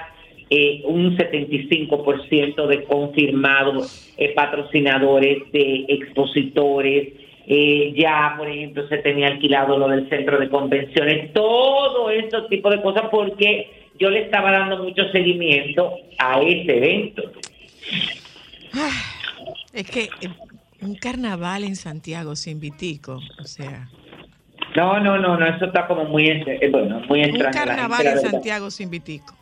[0.49, 7.09] eh, un 75% de confirmados eh, patrocinadores, de expositores.
[7.47, 12.69] eh, ya, por ejemplo, se tenía alquilado lo del centro de convenciones, todo este tipo
[12.69, 17.23] de cosas, porque yo le estaba dando mucho seguimiento a ese evento.
[18.73, 18.91] Ah,
[19.73, 20.29] Es que eh,
[20.81, 23.89] un carnaval en Santiago sin Vitico, o sea,
[24.75, 27.43] No, no, no, no, eso está como muy, eh, bueno, muy un extraño.
[27.45, 28.19] La carnaval en.
[28.19, 29.33] Santiago sin Vitico.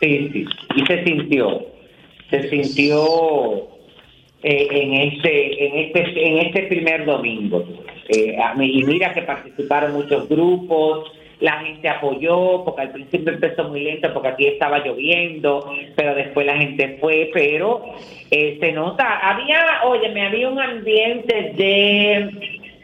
[0.00, 0.44] Sí, sí,
[0.76, 1.66] y se sintió,
[2.30, 3.68] se sintió
[4.42, 7.64] eh, en este, en este, en este primer domingo.
[8.08, 13.80] Eh, y mira que participaron muchos grupos, la gente apoyó, porque al principio empezó muy
[13.84, 17.82] lento porque aquí estaba lloviendo, pero después la gente fue, pero
[18.30, 22.30] eh, se nota, había, oye, me había un ambiente de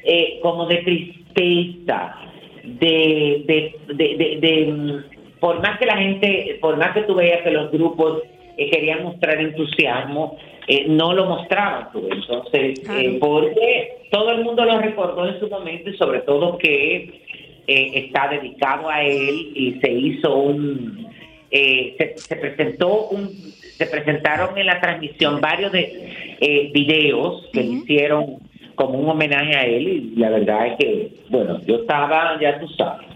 [0.05, 2.17] eh, como de tristeza,
[2.65, 5.14] de, de- de, mm,
[5.45, 8.23] por más que la gente, por más que tú veas que los grupos
[8.57, 12.09] eh, querían mostrar entusiasmo, eh, no lo mostraban tú.
[12.11, 17.21] Entonces, eh, porque todo el mundo lo recordó en su momento y sobre todo que
[17.67, 21.09] eh, está dedicado a él y se hizo un,
[21.51, 28.39] se, se presentó un, se presentaron en la transmisión varios de videos que le hicieron
[28.77, 32.67] como un homenaje a él y la verdad es que, bueno, yo estaba, ya tú
[32.69, 33.09] sabes.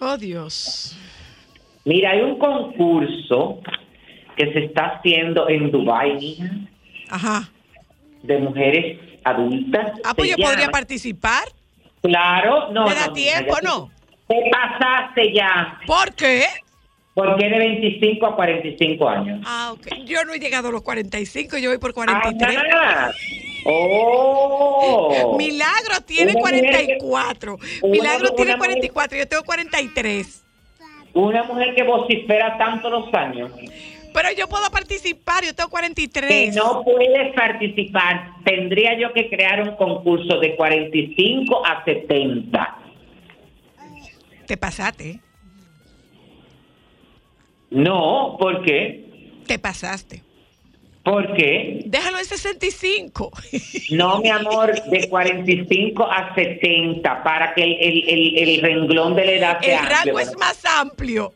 [0.00, 0.96] Oh, Dios.
[1.84, 3.60] Mira, hay un concurso
[4.36, 6.50] que se está haciendo en Dubái, mija,
[7.10, 7.48] Ajá.
[8.22, 9.92] de mujeres adultas.
[10.04, 11.44] Ah, pues yo podría participar.
[12.02, 12.86] Claro, no.
[12.86, 13.90] ¿Me da no, tiempo no?
[14.28, 15.80] Te pasaste ya.
[15.86, 16.44] ¿Por qué?
[17.14, 19.40] Porque es de 25 a 45 años.
[19.44, 20.04] Ah, ok.
[20.04, 22.56] Yo no he llegado a los 45, yo voy por 43.
[22.72, 23.10] Ah,
[23.64, 25.34] ¡Oh!
[25.36, 27.58] Milagro tiene Una mujer que- 44.
[27.82, 30.44] una- Milagro tiene una mujer- 44, yo tengo 43.
[31.14, 33.50] Una mujer que vocifera tanto los años.
[34.14, 36.50] Pero yo puedo participar, yo tengo 43.
[36.54, 38.32] Que no puedes participar.
[38.44, 42.78] Tendría yo que crear un concurso de 45 a 70.
[44.46, 45.20] Te pasaste.
[47.70, 49.04] No, ¿por qué?
[49.46, 50.22] Te pasaste.
[51.08, 51.82] ¿Por qué?
[51.86, 53.30] Déjalo en 65.
[53.92, 59.24] No, mi amor, de 45 a 70 para que el, el- el- el renglón de
[59.24, 59.96] la edad El sea amplio.
[60.04, 61.32] rango es más amplio.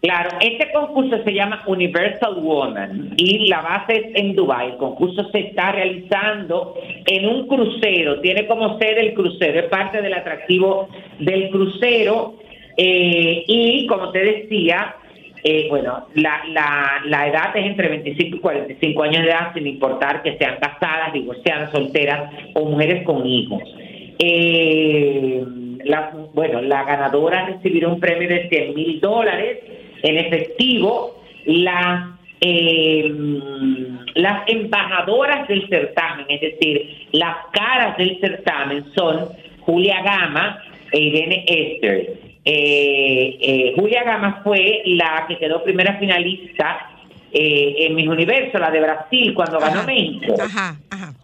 [0.00, 4.70] Claro, este concurso se llama Universal Woman y la base es en Dubai.
[4.72, 6.74] El concurso se está realizando
[7.06, 10.88] en un crucero, tiene como sede el crucero, es parte del atractivo
[11.20, 12.34] del crucero
[12.76, 14.96] eh, y como te decía,
[15.44, 19.66] eh, bueno, la, la, la edad es entre 25 y 45 años de edad, sin
[19.66, 23.62] importar que sean casadas, divorciadas, solteras o mujeres con hijos.
[24.20, 25.44] Eh,
[26.32, 29.58] bueno, la ganadora recibirá un premio de 100 mil dólares
[30.02, 31.20] en efectivo.
[31.44, 33.12] Las, eh,
[34.14, 39.26] las embajadoras del certamen, es decir, las caras del certamen son
[39.60, 42.31] Julia Gama e Irene Esther.
[42.44, 46.90] Eh, eh, Julia Gama fue la que quedó primera finalista
[47.32, 50.34] eh, en Miss Universo, la de Brasil, cuando ganó México.
[50.40, 51.14] Ajá, ajá.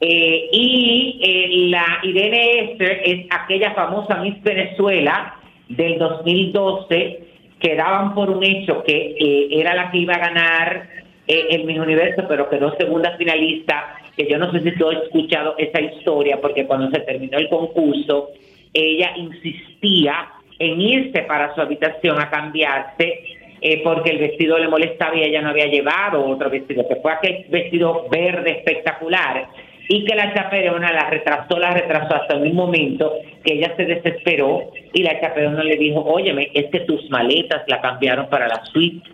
[0.00, 5.34] Eh, y la Irene Esther es aquella famosa Miss Venezuela
[5.68, 7.24] del 2012
[7.58, 10.88] que daban por un hecho que era la que iba a ganar
[11.26, 15.56] el Miss Universo, pero quedó segunda finalista, que yo no sé si tú has escuchado
[15.58, 18.30] esa historia, porque cuando se terminó el concurso,
[18.72, 25.16] ella insistía en irse para su habitación a cambiarse eh, porque el vestido le molestaba
[25.16, 29.48] y ella no había llevado otro vestido, que fue aquel vestido verde espectacular
[29.88, 34.70] y que la chaperona la retrasó, la retrasó hasta un momento que ella se desesperó
[34.92, 39.08] y la chaperona le dijo, óyeme, es que tus maletas la cambiaron para la suite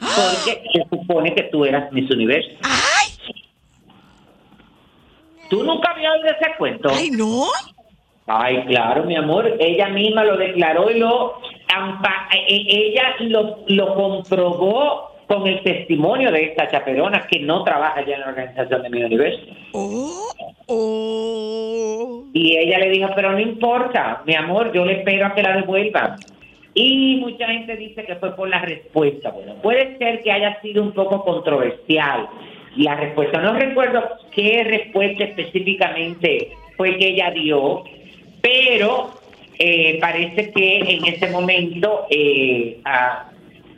[0.00, 2.50] porque se supone que tú eras Miss Universo.
[5.48, 6.88] ¿Tú nunca habías oído ese cuento?
[6.92, 7.46] Ay, no.
[8.32, 9.56] Ay, claro, mi amor.
[9.58, 11.34] Ella misma lo declaró y lo
[11.74, 18.04] ampa- e- ella lo, lo comprobó con el testimonio de esta chaperona que no trabaja
[18.04, 19.42] ya en la organización de mi universo.
[22.32, 25.56] Y ella le dijo, pero no importa, mi amor, yo le espero a que la
[25.56, 26.16] devuelva.
[26.74, 29.30] Y mucha gente dice que fue por la respuesta.
[29.30, 32.28] Bueno, puede ser que haya sido un poco controversial
[32.76, 33.40] la respuesta.
[33.40, 37.82] No recuerdo qué respuesta específicamente fue que ella dio,
[38.40, 39.10] pero
[39.58, 43.26] eh, parece que en ese momento eh, a-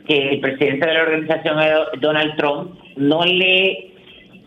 [0.07, 1.57] que el presidente de la organización
[1.99, 3.89] Donald Trump no le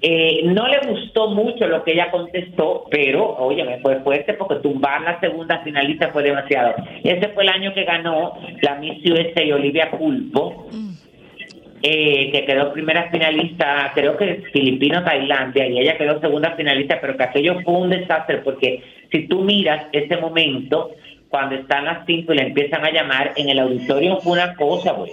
[0.03, 4.57] eh, no le gustó mucho lo que ella contestó, pero, oye, me fue fuerte porque
[4.57, 6.75] tumbar la segunda finalista fue demasiado.
[7.03, 10.69] Ese fue el año que ganó la Miss USA Olivia Pulpo,
[11.83, 17.17] eh, que quedó primera finalista, creo que Filipino, Tailandia, y ella quedó segunda finalista, pero
[17.17, 20.91] que aquello fue un desastre porque si tú miras ese momento,
[21.29, 24.93] cuando están las cinco y le empiezan a llamar, en el auditorio fue una cosa,
[24.93, 25.13] güey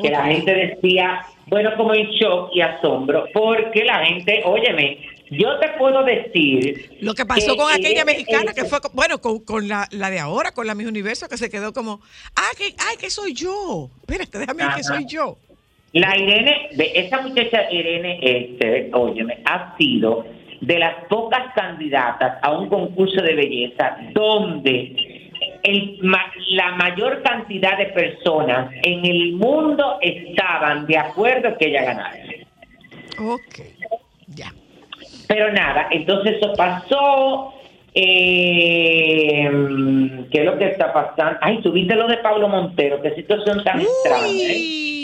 [0.00, 4.98] que la gente decía, bueno, como en shock y asombro, porque la gente, óyeme,
[5.30, 6.96] yo te puedo decir...
[7.00, 10.10] Lo que pasó con que aquella el- mexicana, que fue, bueno, con, con la, la
[10.10, 12.00] de ahora, con la Miss Universo, que se quedó como,
[12.36, 13.90] ah, que, ay, que soy yo.
[14.00, 15.36] Espérate, déjame ver que soy yo.
[15.92, 20.26] La Irene, de esa muchacha Irene Esther, óyeme, ha sido
[20.60, 25.20] de las pocas candidatas a un concurso de belleza donde
[25.62, 31.84] el ma- la mayor cantidad de personas en el mundo estaban de acuerdo que ella
[31.84, 32.16] ganara.
[33.18, 33.60] Ok.
[35.28, 37.54] Pero nada, entonces eso pasó.
[37.96, 39.48] Eh,
[40.30, 41.38] ¿Qué es lo que está pasando?
[41.40, 44.26] Ay, tuviste lo de Pablo Montero, qué situación tan extraña.
[44.26, 45.03] ¿eh?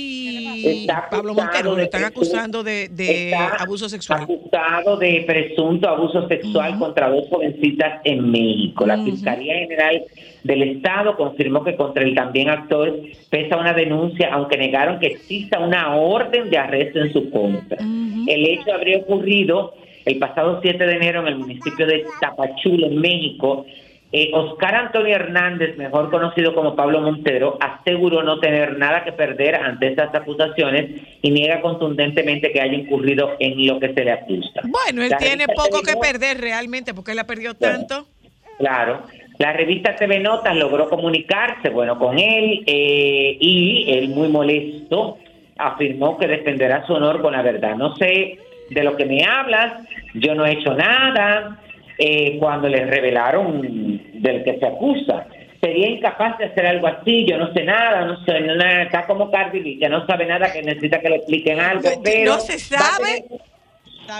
[0.66, 4.22] Está Pablo Montero, lo están acusando de, de está abuso sexual.
[4.22, 8.86] acusado de presunto abuso sexual contra dos jovencitas en México.
[8.86, 10.02] La Fiscalía General
[10.44, 12.94] del Estado confirmó que contra el también actor
[13.28, 17.78] pesa una denuncia, aunque negaron que exista una orden de arresto en su contra.
[17.80, 23.00] El hecho habría ocurrido el pasado 7 de enero en el municipio de Tapachula, en
[23.00, 23.66] México.
[24.12, 29.54] Eh, Oscar Antonio Hernández, mejor conocido como Pablo Montero, aseguró no tener nada que perder
[29.54, 34.62] ante estas acusaciones y niega contundentemente que haya incurrido en lo que se le acusa.
[34.64, 38.06] Bueno, él La tiene poco que perder realmente porque él ha perdido tanto.
[38.58, 39.02] Claro.
[39.38, 45.18] La revista TV Notas logró comunicarse, bueno, con él eh, y él muy molesto
[45.56, 47.76] afirmó que defenderá su honor con la verdad.
[47.76, 48.38] No sé
[48.70, 49.72] de lo que me hablas,
[50.14, 51.58] yo no he hecho nada
[51.98, 55.26] eh, cuando les revelaron del que se acusa.
[55.60, 59.30] sería incapaz de hacer algo así, yo no sé nada, no sé nada, está como
[59.30, 62.32] Cardi B, que no sabe nada, que necesita que le expliquen algo, pero...
[62.32, 63.24] No se sabe.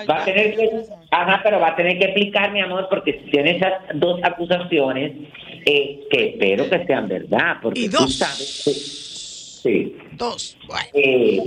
[0.09, 0.71] Va a tener que,
[1.11, 5.13] ajá, pero va a tener que explicar, mi amor, porque si tiene esas dos acusaciones,
[5.65, 8.19] eh, que espero que sean verdad, porque Y tú dos.
[8.19, 8.71] sabes que-
[9.71, 9.97] sí.
[10.13, 10.57] Dos.
[10.69, 10.85] Bueno.
[10.93, 11.41] Eh,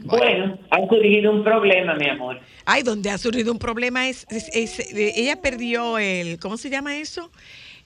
[0.00, 2.40] bueno, ha surgido un problema, mi amor.
[2.64, 6.68] Ay, donde ha surgido un problema es, es- es- eh, ella perdió el, ¿cómo se
[6.70, 7.30] llama eso?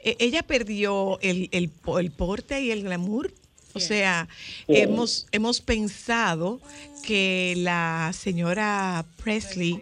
[0.00, 3.32] Eh, ella perdió el, el, po- el porte y el glamour.
[3.72, 4.26] O sea,
[4.66, 4.76] Sí.
[4.78, 6.60] hemos, hemos pensado
[7.06, 9.80] que la señora Presley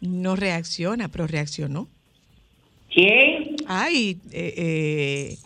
[0.00, 1.88] no reacciona, pero reaccionó.
[2.94, 3.56] ¿Quién?
[3.66, 5.38] Ay, eh, eh,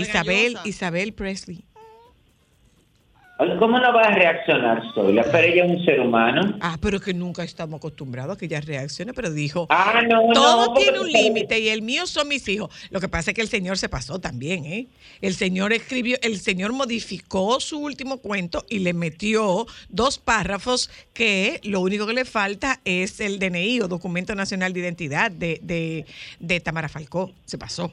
[0.00, 1.62] Isabel, Isabel Presley.
[3.58, 5.22] ¿Cómo no va a reaccionar, Zoila?
[5.32, 6.58] Pero ella es un ser humano.
[6.60, 10.74] Ah, pero que nunca estamos acostumbrados a que ella reaccione, pero dijo, Ah, no, todo
[10.74, 12.68] tiene un límite y el mío son mis hijos.
[12.90, 14.88] Lo que pasa es que el señor se pasó también, ¿eh?
[15.22, 21.60] El señor escribió, el señor modificó su último cuento y le metió dos párrafos que
[21.64, 26.04] lo único que le falta es el DNI o Documento Nacional de Identidad de, de,
[26.40, 27.32] de Tamara Falcó.
[27.46, 27.90] Se pasó.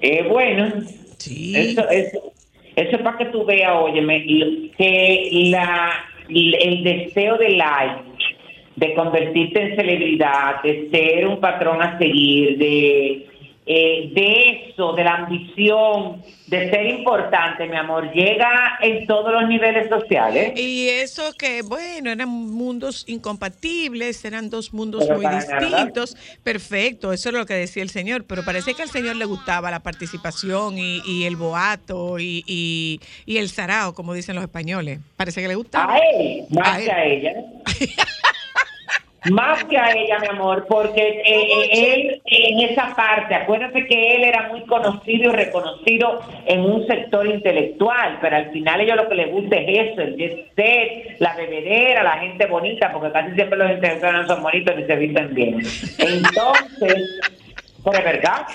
[0.00, 0.82] Eh, bueno,
[1.18, 1.54] Sí.
[1.56, 2.33] eso, eso,
[2.76, 4.24] eso es para que tú veas, óyeme,
[4.76, 5.92] que la,
[6.28, 8.02] el deseo de like,
[8.76, 13.26] de convertirte en celebridad, de ser un patrón a seguir, de,
[13.66, 19.48] eh, de eso, de la ambición, de ser importante, mi amor, llega en todos los
[19.48, 20.52] niveles sociales.
[20.60, 25.58] Y eso que, bueno, eran mundos incompatibles, eran dos mundos Pero muy nada.
[25.60, 26.14] distintos.
[26.42, 29.70] Perfecto, eso es lo que decía el señor, pero parece que al señor le gustaba
[29.70, 35.00] la participación y, y el boato y, y, y el sarao, como dicen los españoles.
[35.16, 35.94] Parece que le gustaba.
[35.94, 36.84] A él, más A él.
[36.84, 37.32] que a ella.
[39.30, 44.16] más que a ella, mi amor, porque eh, eh, él en esa parte, acuérdate que
[44.16, 49.08] él era muy conocido y reconocido en un sector intelectual, pero al final ellos lo
[49.08, 53.34] que les gusta es eso, el jet set, la bebedera, la gente bonita, porque casi
[53.34, 55.54] siempre los intelectuales no son bonitos ni se visten bien.
[55.98, 57.20] Entonces,
[57.92, 58.46] es verdad.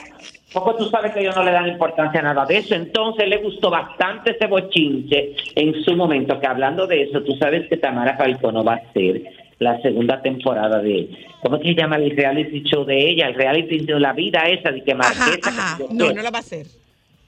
[0.51, 2.73] Porque tú sabes que ellos no le dan importancia a nada de eso.
[2.73, 6.39] Entonces le gustó bastante ese bochinche en su momento.
[6.39, 9.21] Que hablando de eso, tú sabes que Tamara Falcón no va a ser
[9.59, 11.09] la segunda temporada de.
[11.43, 13.27] ¿Cómo se llama el reality show de ella?
[13.27, 15.39] El reality de la vida esa de que Marquesa.
[15.41, 16.65] que Ajá, no, no lo va a hacer.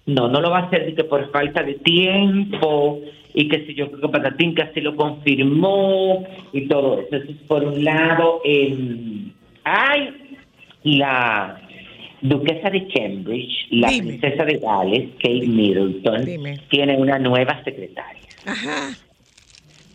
[0.05, 2.99] No, no lo va a hacer de que por falta de tiempo
[3.33, 7.15] y que si yo creo que Patatín casi lo confirmó y todo eso.
[7.15, 8.41] Eso es por un lado.
[9.63, 10.09] hay
[10.83, 11.61] la
[12.21, 14.07] duquesa de Cambridge, la Dime.
[14.19, 16.59] princesa de Gales, Kate Middleton, Dime.
[16.69, 18.21] tiene una nueva secretaria.
[18.45, 18.89] Ajá.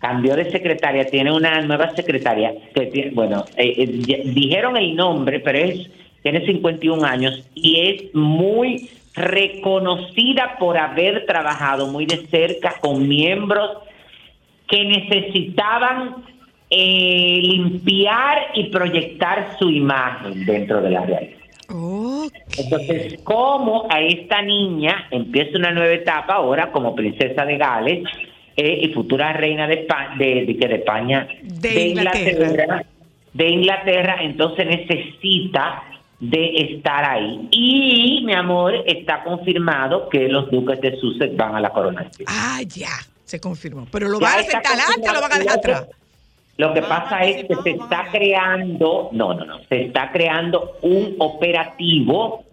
[0.00, 5.40] Cambió de secretaria, tiene una nueva secretaria que tiene, bueno, eh, eh, dijeron el nombre,
[5.40, 5.88] pero es
[6.22, 13.78] tiene 51 años y es muy reconocida por haber trabajado muy de cerca con miembros
[14.66, 16.24] que necesitaban
[16.68, 21.36] eh, limpiar y proyectar su imagen dentro de la realidad.
[22.58, 28.02] Entonces, como a esta niña empieza una nueva etapa ahora como princesa de Gales
[28.56, 32.84] eh, y futura reina de, Espa- de, de, España, De Inglaterra.
[33.32, 35.82] de Inglaterra, entonces necesita
[36.18, 37.48] de estar ahí.
[37.50, 42.26] Y, mi amor, está confirmado que los duques de Sussex van a la coronación.
[42.28, 42.88] Ah, ya,
[43.24, 43.86] se confirmó.
[43.92, 45.86] Pero lo Ya van a hacer adelante o lo van a dejar atrás.
[46.56, 51.14] Lo que pasa es que se está creando, no, no, no, se está creando un
[51.18, 52.44] operativo,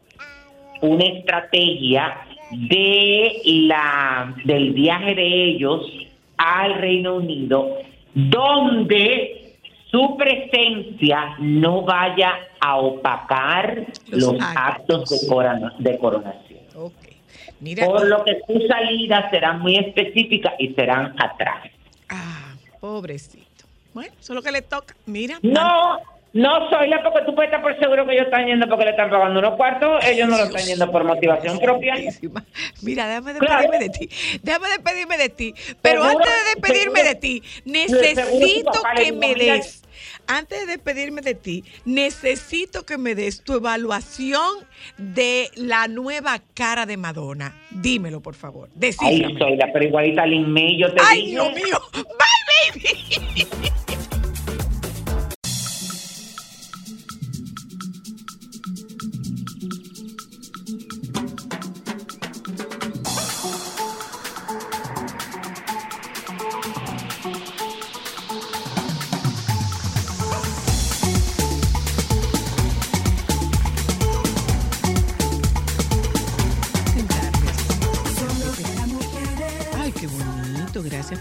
[0.81, 2.17] una estrategia
[2.55, 5.81] de la del viaje de ellos
[6.37, 7.77] al Reino Unido,
[8.13, 9.55] donde
[9.91, 16.59] su presencia no vaya a opacar los, actos de, corona- de coronación.
[17.59, 21.69] Mira, Por lo que sus salidas serán muy específicas y serán atrás.
[22.81, 23.65] pobrecito.
[23.93, 24.95] Bueno, eso es lo que le toca.
[25.05, 25.37] Mira.
[25.43, 25.99] No,
[26.33, 28.91] no soy la porque tú puedes estar por seguro que ellos están yendo porque le
[28.91, 31.95] están pagando unos cuartos, ellos no lo están yendo por motivación propia.
[32.81, 33.61] Mira, déjame Claro.
[33.69, 34.09] despedirme de ti.
[34.41, 35.53] Déjame despedirme de ti.
[35.81, 39.83] Pero Seguro- antes de despedirme seguro- de ti, necesito que me "Mira, des.
[40.25, 44.49] Antes de despedirme de ti, necesito que me des tu evaluación
[44.97, 47.53] de la nueva cara de Madonna.
[47.69, 48.69] Dímelo, por favor.
[48.69, 49.37] Ay, Decídame.
[49.37, 51.31] soy la pero igualita May, yo te Ay, dije.
[51.31, 51.79] Dios mío.
[51.93, 53.69] Bye, baby.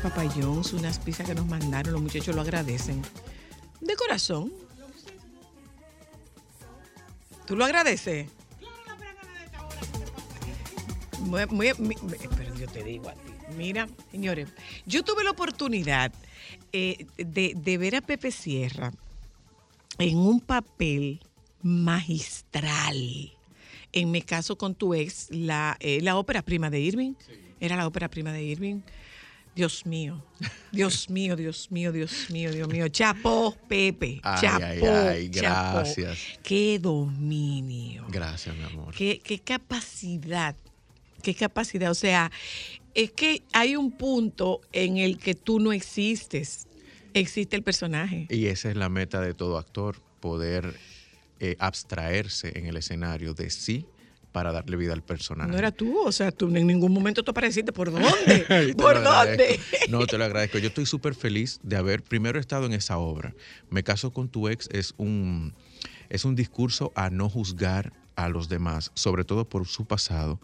[0.02, 0.20] Perfecto.
[0.20, 0.72] Gracias, Papa John's.
[0.72, 1.92] Unas pizzas que nos mandaron.
[1.92, 3.02] Los muchachos lo agradecen.
[3.80, 4.52] De corazón.
[7.46, 8.28] ¿Tú lo agradeces?
[11.20, 11.96] Muy- muy- mi-
[12.36, 13.32] pero yo te digo a ti.
[13.56, 14.48] Mira, señores,
[14.86, 16.12] yo tuve la oportunidad
[16.72, 18.92] eh, de, de ver a Pepe Sierra
[19.98, 21.20] en un papel
[21.62, 23.32] magistral.
[23.92, 27.12] En mi caso con tu ex, la, eh, la ópera prima de Irving.
[27.60, 28.80] Era la ópera prima de Irving.
[29.54, 30.24] Dios mío,
[30.72, 32.88] Dios mío, Dios mío, Dios mío, Dios mío.
[32.88, 34.20] Chapo, Pepe.
[34.22, 35.78] Ay, Chapo, ay, ay, chapo.
[35.78, 36.18] gracias.
[36.42, 38.06] Qué dominio.
[38.08, 38.94] Gracias, mi amor.
[38.94, 40.56] Qué, qué capacidad,
[41.22, 41.90] qué capacidad.
[41.90, 42.32] O sea,
[42.94, 46.66] es que hay un punto en el que tú no existes.
[47.14, 48.26] Existe el personaje.
[48.30, 50.74] Y esa es la meta de todo actor, poder
[51.40, 53.84] eh, abstraerse en el escenario de sí
[54.32, 55.50] para darle vida al personaje.
[55.50, 57.72] No era tú, o sea, tú en ningún momento tú apareciste.
[57.72, 58.74] ¿Por dónde?
[58.76, 59.60] ¿Por dónde?
[59.88, 60.58] No, te lo agradezco.
[60.58, 63.34] Yo estoy súper feliz de haber primero estado en esa obra.
[63.70, 65.54] Me caso con tu ex es un,
[66.08, 70.40] es un discurso a no juzgar a los demás, sobre todo por su pasado,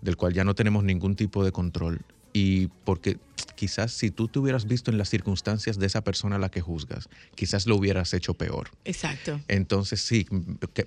[0.00, 2.00] del cual ya no tenemos ningún tipo de control.
[2.32, 3.18] Y porque
[3.56, 6.60] quizás si tú te hubieras visto en las circunstancias de esa persona a la que
[6.60, 8.70] juzgas, quizás lo hubieras hecho peor.
[8.84, 9.40] Exacto.
[9.48, 10.26] Entonces, sí,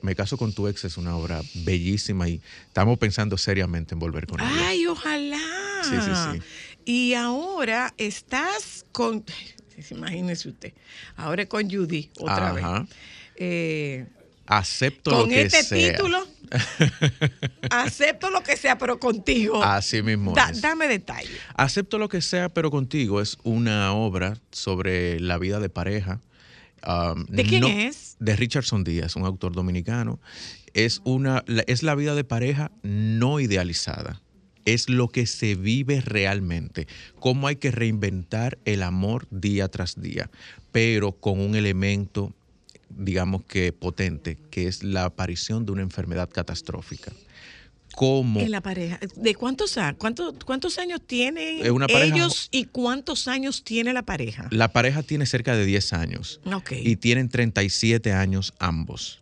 [0.02, 4.26] Me caso con tu ex es una obra bellísima y estamos pensando seriamente en volver
[4.28, 4.68] con ella.
[4.70, 5.40] Ay, ojalá.
[5.84, 6.42] Sí, sí, sí.
[6.86, 9.24] Y ahora estás con,
[9.92, 10.74] imagínese usted,
[11.18, 12.80] ahora con Judy otra Ajá.
[12.80, 12.90] vez.
[13.36, 14.06] Eh,
[14.46, 15.94] Acepto lo con que este sea.
[15.96, 16.28] título,
[17.70, 19.64] acepto lo que sea, pero contigo.
[19.64, 21.32] Así mismo Da- dame detalles.
[21.56, 26.20] Acepto lo que sea, pero contigo es una obra sobre la vida de pareja.
[26.86, 28.18] Um, ¿De quién es?
[28.20, 30.20] De Richardson Díaz, un autor dominicano.
[30.74, 34.22] Es, una, es la vida de pareja no idealizada.
[34.66, 36.88] Es lo que se vive realmente.
[37.20, 40.30] Cómo hay que reinventar el amor día tras día,
[40.72, 42.34] pero con un elemento,
[42.98, 47.12] digamos que potente, que es la aparición de una enfermedad catastrófica.
[47.96, 49.00] Cómo En la pareja.
[49.16, 54.48] ¿De cuántos, a- cuánto- cuántos años tienen pareja- ellos y cuántos años tiene la pareja?
[54.50, 56.72] La pareja tiene cerca de 10 años Ok.
[56.84, 59.20] y tienen 37 años ambos.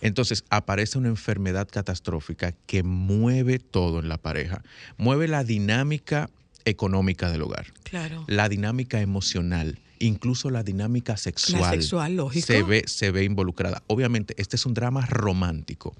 [0.00, 4.62] Entonces aparece una enfermedad catastrófica que mueve todo en la pareja.
[4.98, 6.30] Mueve la dinámica
[6.64, 8.24] económica del hogar, Claro.
[8.28, 11.60] la dinámica emocional, incluso la dinámica sexual.
[11.62, 12.46] La sexual, lógico.
[12.46, 13.82] Se ve, se ve involucrada.
[13.86, 15.94] Obviamente, este es un drama romántico.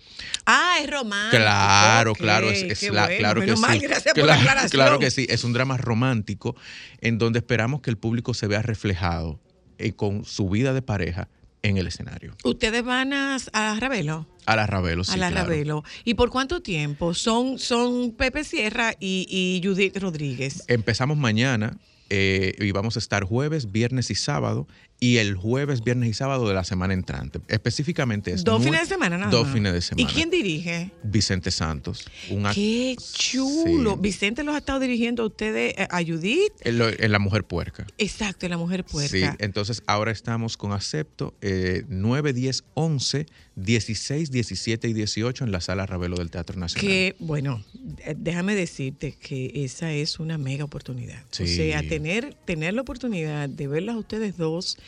[0.46, 1.42] Ah, es romántico.
[1.42, 3.18] Claro, claro, es, es qué la- bueno.
[3.18, 3.86] claro que mal, sí.
[3.86, 4.70] gracias por la Claro- aclaración.
[4.70, 6.56] Claro que sí, es un drama romántico
[7.00, 9.40] en donde esperamos que el público se vea reflejado
[9.78, 11.28] eh, con su vida de pareja
[11.62, 12.36] en el escenario.
[12.44, 14.26] ¿Ustedes van a, a Ravelo?
[14.46, 15.48] A la Ravelo, sí, a la claro.
[15.48, 15.84] Ravelo.
[16.04, 17.12] ¿Y por cuánto tiempo?
[17.14, 20.62] Son, son Pepe Sierra y, y Judith Rodríguez.
[20.68, 21.76] Empezamos mañana
[22.10, 24.66] eh, y vamos a estar jueves, viernes y sábado
[24.98, 27.40] y el jueves, viernes y sábado de la semana entrante.
[27.48, 30.10] Específicamente es Dos fines de semana nada Dos fines de ¿Y semana.
[30.12, 30.90] quién dirige?
[31.02, 32.06] Vicente Santos.
[32.30, 33.92] Un Qué chulo.
[33.94, 33.98] Sí.
[34.00, 36.52] Vicente los ha estado dirigiendo a ustedes, eh, a Judith.
[36.60, 37.86] en, lo- en La Mujer Puerca.
[37.98, 39.36] Exacto, en la mujer Sí, puerca.
[39.38, 43.26] entonces ahora estamos con Acepto eh, 9, 10, 11,
[43.56, 46.86] 16, 17 y 18 en la sala Ravelo del Teatro Nacional.
[46.88, 47.62] Que, bueno,
[48.04, 51.22] eh, déjame decirte que esa es una mega oportunidad.
[51.24, 51.46] O Sí.
[51.48, 54.78] sea, tener, tener la oportunidad de verlas a ustedes dos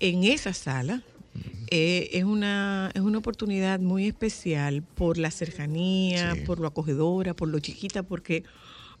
[0.00, 1.02] en esa sala
[1.70, 7.48] eh, es, una, es una oportunidad muy especial por la cercanía, por lo acogedora, por
[7.48, 8.42] lo chiquita, porque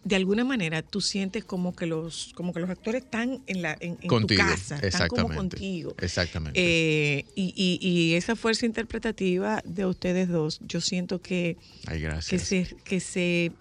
[0.04, 3.76] de alguna manera tú sientes como que los, como que los actores están en, la,
[3.78, 5.94] en, en tu casa, están como contigo.
[6.00, 6.58] Exactamente.
[6.60, 11.56] Eh, y, y- y esa fuerza interpretativa de ustedes dos, yo siento que,
[11.86, 12.42] Ay, que, gracias.
[12.42, 13.52] se, que se,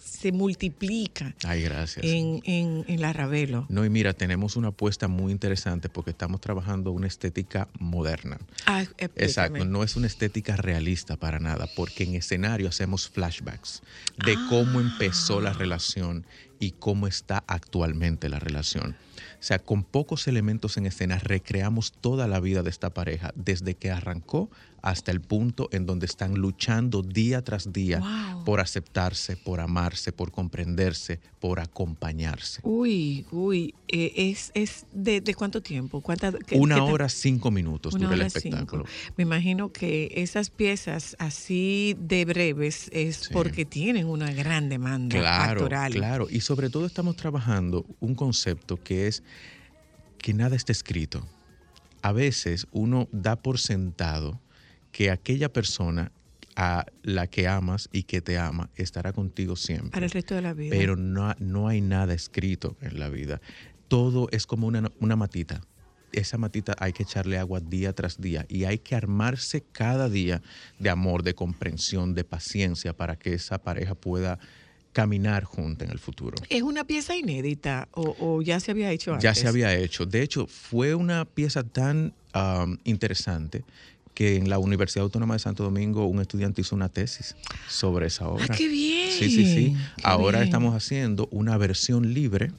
[0.00, 2.04] se multiplica Ay, gracias.
[2.04, 3.66] en, en, en la Ravelo.
[3.68, 8.38] No, y mira, tenemos una apuesta muy interesante porque estamos trabajando una estética moderna.
[8.66, 8.84] Ah.
[8.98, 13.82] Exacto, no es una estética realista para nada, porque en escenario hacemos flashbacks
[14.24, 16.26] de cómo empezó la relación
[16.58, 18.96] y cómo está actualmente la relación.
[19.40, 23.74] O sea, con pocos elementos en escena recreamos toda la vida de esta pareja, desde
[23.74, 24.50] que arrancó
[24.82, 28.44] hasta el punto en donde están luchando día tras día Wow.
[28.44, 32.60] por aceptarse, por amarse, por comprenderse, por acompañarse.
[32.64, 36.00] Uy, uy, eh, es, es de, de cuánto tiempo?
[36.00, 38.84] ¿Cuánta, qué- Una qué hora, cinco minutos dura el espectáculo.
[38.86, 39.12] cinco.
[39.16, 45.52] Me imagino que esas piezas así de breves es porque tienen una gran demanda Claro,
[45.60, 45.92] actoral.
[45.92, 46.26] claro.
[46.30, 49.22] Y sobre todo estamos trabajando un concepto que es
[50.18, 51.26] que nada está escrito.
[52.02, 54.40] A veces uno da por sentado
[54.92, 56.12] que aquella persona
[56.56, 59.90] a la que amas y que te ama estará contigo siempre.
[59.90, 60.76] Para el resto de la vida.
[60.76, 63.40] Pero no, no hay nada escrito en la vida.
[63.88, 65.62] Todo es como una, una matita.
[66.12, 70.42] Esa matita hay que echarle agua día tras día y hay que armarse cada día
[70.78, 74.38] de amor, de comprensión, de paciencia para que esa pareja pueda
[74.92, 76.36] caminar junta en el futuro.
[76.48, 79.22] ¿Es una pieza inédita o, o ya se había hecho antes?
[79.22, 80.04] Ya se había hecho.
[80.04, 83.64] De hecho, fue una pieza tan um, interesante
[84.20, 87.34] que en la Universidad Autónoma de Santo Domingo un estudiante hizo una tesis
[87.70, 88.44] sobre esa obra.
[88.50, 89.08] ¡Ah, qué bien!
[89.10, 89.74] Sí, sí, sí.
[89.96, 90.44] Qué Ahora bien.
[90.48, 92.52] estamos haciendo una versión libre,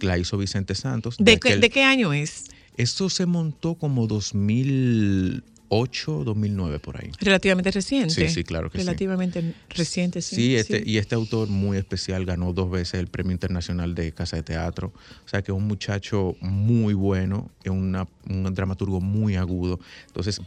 [0.00, 1.16] la hizo Vicente Santos.
[1.18, 2.44] ¿De, qué, aquel- de qué año es?
[2.76, 7.10] Esto se montó como 2008, 2009 por ahí.
[7.18, 8.12] Relativamente reciente.
[8.12, 8.84] Sí, sí, claro que sí.
[8.84, 10.36] Relativamente reciente, sí.
[10.36, 10.90] Sí, este, sí.
[10.90, 14.92] y este autor muy especial ganó dos veces el Premio Internacional de Casa de Teatro.
[15.24, 19.80] O sea que es un muchacho muy bueno, es una- un dramaturgo muy agudo.
[20.08, 20.42] Entonces,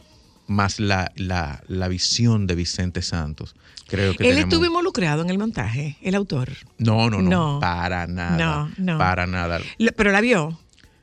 [0.50, 3.54] más la, la, la visión de Vicente Santos.
[3.86, 6.50] Creo que Él tenemos- estuvo involucrado en el montaje, el autor.
[6.78, 7.58] No, no, no, No.
[7.60, 8.36] para nada.
[8.36, 8.98] No, no.
[8.98, 9.60] Para nada.
[9.96, 10.58] Pero la vio.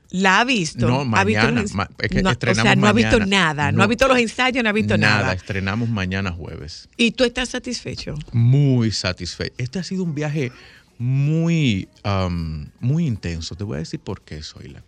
[0.09, 0.87] La ha visto.
[0.87, 3.71] No, ¿Ha visto mañana, ma- es que no, o estrenamos sea, no ha visto nada.
[3.71, 3.83] No, No.
[3.83, 5.21] ha visto los ensayos, no ha visto nada.
[5.21, 6.87] Nada, estrenamos mañana jueves.
[6.95, 8.15] ¿Y tú estás satisfecho?
[8.31, 9.53] Muy satisfecho.
[9.57, 10.51] Este ha sido un viaje
[10.97, 13.55] muy, um, muy intenso.
[13.55, 14.81] Te voy a decir por qué, Zoila.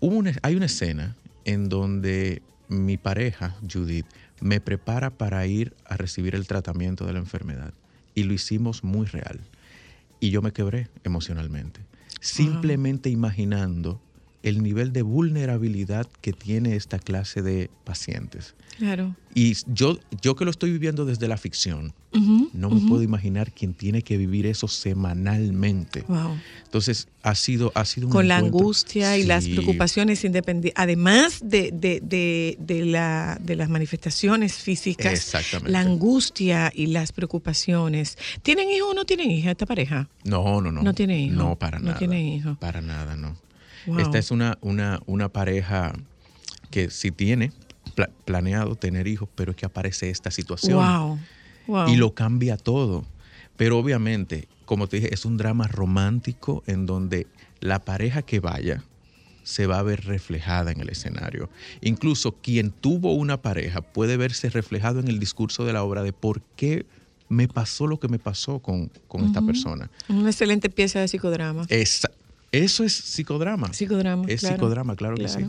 [0.00, 4.06] Hubo una- hay una escena en donde mi pareja, Judith,
[4.40, 7.74] me prepara para ir a recibir el tratamiento de la enfermedad.
[8.14, 9.40] Y lo hicimos muy real.
[10.20, 11.80] Y yo me quebré emocionalmente.
[12.20, 14.00] Simplemente imaginando
[14.42, 18.54] el nivel de vulnerabilidad que tiene esta clase de pacientes.
[18.78, 19.14] Claro.
[19.34, 23.74] Y yo, yo que lo estoy viviendo desde la ficción, no me puedo imaginar quién
[23.74, 26.04] tiene que vivir eso semanalmente.
[26.08, 26.36] Wow.
[26.64, 31.70] Entonces, ha sido, ha sido un Con la angustia y las preocupaciones independientes, además de,
[31.72, 35.70] de, de, de la, de las manifestaciones físicas, Exactamente.
[35.70, 38.16] la angustia y las preocupaciones.
[38.42, 40.08] ¿Tienen hijo o no tienen hija esta pareja?
[40.24, 40.82] No, no, no.
[40.82, 41.36] No tiene hijo.
[41.36, 41.98] No, para No nada.
[41.98, 42.56] tiene hijo.
[42.58, 43.36] Para nada, no.
[43.86, 43.98] Wow.
[44.00, 45.92] Esta es una, una, una pareja
[46.70, 47.52] que sí tiene
[47.94, 50.76] pla- planeado tener hijos, pero es que aparece esta situación.
[50.78, 51.18] Wow.
[51.66, 51.88] Wow.
[51.88, 53.04] y lo cambia todo.
[53.56, 57.26] Pero obviamente, como te dije, es un drama romántico en donde
[57.60, 58.82] la pareja que vaya
[59.42, 61.48] se va a ver reflejada en el escenario.
[61.80, 66.12] Incluso quien tuvo una pareja puede verse reflejado en el discurso de la obra de
[66.12, 66.86] por qué
[67.28, 69.90] me pasó lo que me pasó con, con esta persona.
[70.08, 71.64] Una excelente pieza de psicodrama.
[71.68, 72.10] Esa-
[72.52, 73.72] eso es psicodrama.
[73.72, 74.24] Psicodrama.
[74.28, 75.46] Es claro, psicodrama, claro, que sí.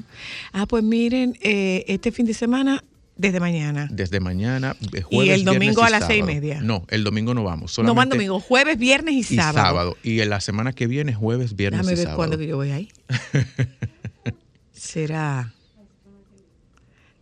[0.53, 2.83] Ah, pues miren, eh, este fin de semana,
[3.15, 3.87] desde mañana.
[3.91, 6.33] Desde mañana, eh, Y jueves, el domingo a las seis y sábado.
[6.41, 6.61] media.
[6.61, 7.77] No, el domingo no vamos.
[7.79, 9.57] no van domingo, jueves, viernes y y sábado.
[9.67, 9.97] sábado.
[10.03, 12.17] Y en la semana que viene, jueves, viernes Déjame y ver sábado.
[12.17, 12.89] cuándo que yo voy ahí.
[14.73, 15.53] Será.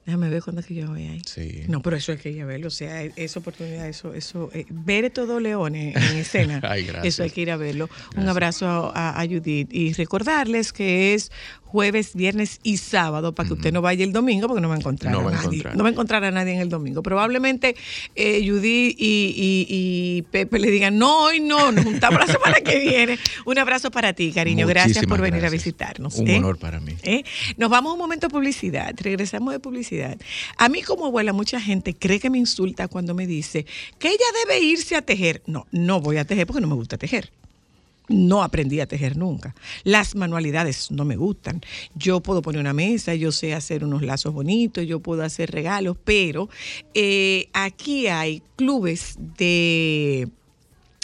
[0.09, 1.21] Déjame ver cuándo que yo voy ahí.
[1.23, 1.65] Sí.
[1.67, 2.69] No, pero eso hay que ir a verlo.
[2.69, 6.59] O sea, esa oportunidad, eso, eso, eh, ver todos leones en escena.
[6.63, 7.13] Ay, gracias.
[7.13, 7.91] Eso hay que ir a verlo.
[8.17, 11.31] Un abrazo a, a Judith y recordarles que es
[11.71, 14.79] jueves, viernes y sábado para que usted no vaya el domingo porque no va a
[14.79, 15.45] encontrar No a va a nadie.
[15.47, 15.77] encontrar.
[15.77, 17.03] No va a encontrar a nadie en el domingo.
[17.03, 17.75] Probablemente
[18.15, 22.61] eh, Judith y, y- y Pepe le digan, no, hoy no, nos juntamos la semana
[22.61, 23.19] que viene.
[23.45, 24.65] Un abrazo para ti, cariño.
[24.67, 26.15] Gracias por venir a visitarnos.
[26.15, 26.37] Un ¿eh?
[26.37, 26.95] honor para mí.
[27.03, 27.23] ¿Eh?
[27.57, 30.17] Nos vamos a un momento de publicidad, regresamos de publicidad.
[30.57, 33.65] A mí como abuela mucha gente cree que me insulta cuando me dice
[33.99, 35.43] que ella debe irse a tejer.
[35.45, 37.31] No, no voy a tejer porque no me gusta tejer.
[38.09, 39.55] No aprendí a tejer nunca.
[39.83, 41.61] Las manualidades no me gustan.
[41.95, 45.95] Yo puedo poner una mesa, yo sé hacer unos lazos bonitos, yo puedo hacer regalos,
[46.03, 46.49] pero
[46.93, 50.27] eh, aquí hay clubes de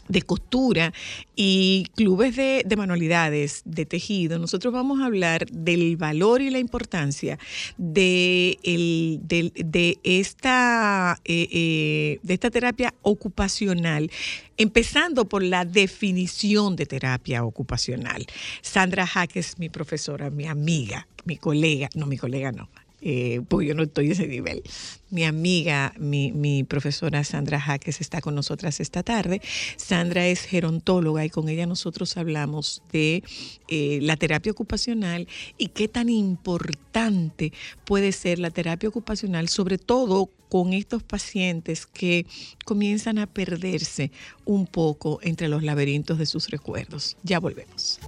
[0.08, 0.93] de costura
[1.36, 6.60] y clubes de, de manualidades, de tejido, nosotros vamos a hablar del valor y la
[6.60, 7.39] importancia
[7.78, 14.12] de, el- de, esta, eh, eh, de esta terapia ocupacional,
[14.58, 18.26] empezando por la definición de terapia ocupacional.
[18.62, 22.70] Sandra Jaques, mi profesora, mi amiga, mi colega, no, mi colega no,
[23.01, 24.63] eh, porque yo no estoy a ese nivel.
[25.09, 29.41] Mi amiga, mi, mi profesora Sandra Jaques está con nosotras esta tarde.
[29.77, 33.23] Sandra es gerontóloga y con ella nosotros hablamos de
[33.67, 35.27] eh, la terapia ocupacional
[35.57, 37.53] y qué tan importante
[37.85, 42.25] puede ser la terapia ocupacional, sobre todo con estos pacientes que
[42.65, 44.11] comienzan a perderse
[44.45, 47.17] un poco entre los laberintos de sus recuerdos.
[47.23, 47.99] Ya volvemos.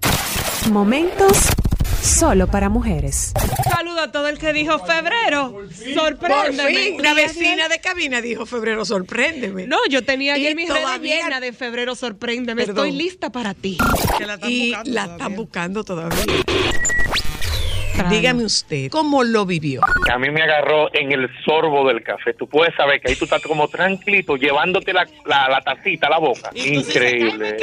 [0.71, 1.49] Momentos
[2.07, 3.33] solo para mujeres.
[3.69, 5.61] Saludo a todo el que dijo febrero.
[5.93, 6.97] Sorpréndeme.
[7.01, 9.67] la vecina de cabina dijo febrero, sorpréndeme.
[9.67, 12.65] No, yo tenía ayer mi red llena de febrero, sorpréndeme.
[12.65, 12.87] Perdón.
[12.87, 13.77] Estoy lista para ti.
[14.47, 16.23] y la están buscando todavía.
[18.09, 19.81] Dígame usted, ¿cómo lo vivió?
[20.11, 22.33] a mí me agarró en el sorbo del café.
[22.35, 26.11] Tú puedes saber que ahí tú estás como tranquilito, llevándote la, la, la tacita a
[26.11, 26.51] la boca.
[26.53, 27.57] Increíble.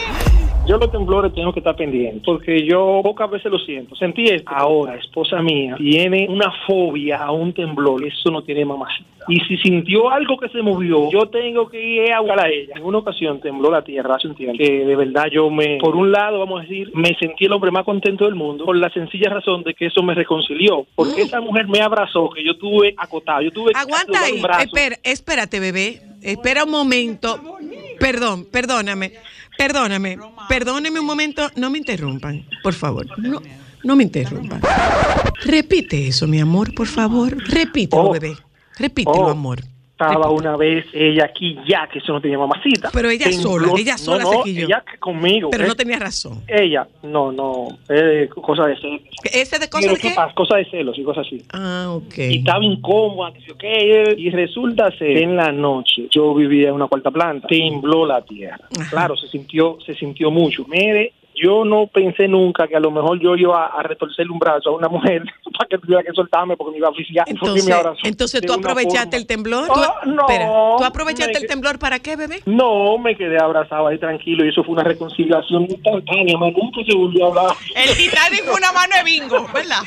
[0.67, 3.95] Yo los temblores tengo que estar pendiente, porque yo pocas veces lo siento.
[3.97, 4.51] Sentí esto.
[4.51, 9.11] Ahora, esposa mía tiene una fobia a un temblor, eso no tiene mamacita.
[9.29, 12.75] Y si sintió algo que se movió, yo tengo que ir a hablar a ella.
[12.77, 15.97] En una ocasión tembló la tierra hace un tiempo, que de verdad yo me, por
[15.97, 18.89] un lado, vamos a decir, me sentí el hombre más contento del mundo, por la
[18.91, 22.95] sencilla razón de que eso me reconcilió, porque esa mujer me abrazó, que yo tuve
[22.97, 24.43] acotado, yo tuve Aguanta ahí.
[24.61, 26.01] Espera, espérate, bebé.
[26.23, 27.39] Espera un momento.
[28.01, 29.13] Perdón, perdóname.
[29.59, 30.19] Perdóname.
[30.49, 31.51] Perdóneme un momento.
[31.57, 33.07] No me interrumpan, por favor.
[33.19, 33.41] No,
[33.83, 34.61] no me interrumpan.
[35.45, 37.37] Repite eso, mi amor, por favor.
[37.49, 38.13] Repítelo, Oh.
[38.13, 38.37] bebé.
[38.79, 39.31] Repítelo, Oh.
[39.31, 39.63] amor.
[39.95, 42.91] Estaba una vez ella aquí ya, que eso no tenía mamacita.
[42.93, 44.67] Pero ella sola, ella sola no, se no, quilló.
[44.67, 45.51] ella conmigo.
[45.51, 45.69] Pero eh.
[45.69, 46.43] no tenía razón.
[46.49, 49.03] Ella, no, no, eh, cosa de celos.
[49.23, 50.15] ¿Ese de cosa Pero de ¿qué qué?
[50.17, 50.35] pasa?
[50.35, 51.45] Cosa de celos y cosas así.
[51.53, 52.19] Ah, ok.
[52.19, 56.71] Y estaba incómoda, que yo qué, y resulta ser que en la noche yo vivía
[56.71, 58.67] en una cuarta planta, tembló la tierra.
[58.91, 60.65] Claro, se sintió, se sintió mucho.
[60.67, 64.71] Mire, yo no pensé nunca que a lo mejor yo iba a retorcerle un brazo
[64.71, 65.23] a una mujer
[65.57, 67.25] para que tuviera que soltarme porque me iba a oficiar.
[67.29, 67.69] Entonces,
[68.05, 69.17] entonces de tú aprovechaste forma.
[69.17, 69.69] el temblor.
[69.71, 70.47] Ah, ¿Tú, no, espera,
[70.79, 72.43] ¿tú aprovechaste el temblor para qué, bebé?
[72.47, 76.97] No, me quedé abrazado ahí tranquilo y eso fue una reconciliación instantánea, man, nunca se
[76.97, 77.57] volvió a hablar.
[77.75, 79.83] El Titanic fue una mano de bingo, ¿verdad?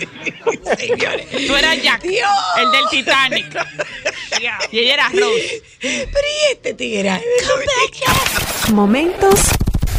[1.47, 3.57] Tú eras Jack, el del Titanic.
[4.71, 5.61] Y ella era Rose.
[5.81, 7.21] Pero y este tigre.
[8.73, 9.49] Momentos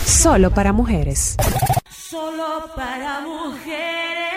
[0.05, 1.37] solo para mujeres.
[1.91, 4.28] Solo para mujeres.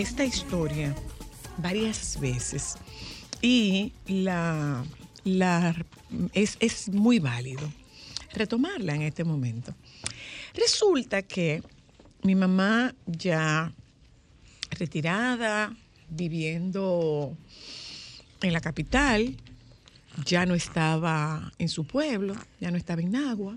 [0.00, 0.94] Esta historia
[1.56, 2.74] varias veces
[3.40, 4.84] y la,
[6.34, 7.72] es, es muy válido
[8.34, 9.74] retomarla en este momento.
[10.54, 11.62] Resulta que
[12.22, 13.72] mi mamá ya
[14.70, 15.74] retirada,
[16.10, 17.34] viviendo
[18.42, 19.34] en la capital,
[20.26, 23.56] ya no estaba en su pueblo, ya no estaba en Nagua.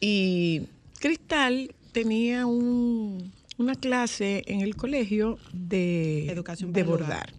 [0.00, 0.62] Y
[0.98, 3.30] Cristal tenía un-
[3.60, 7.30] una clase en el colegio de, Educación de bordar.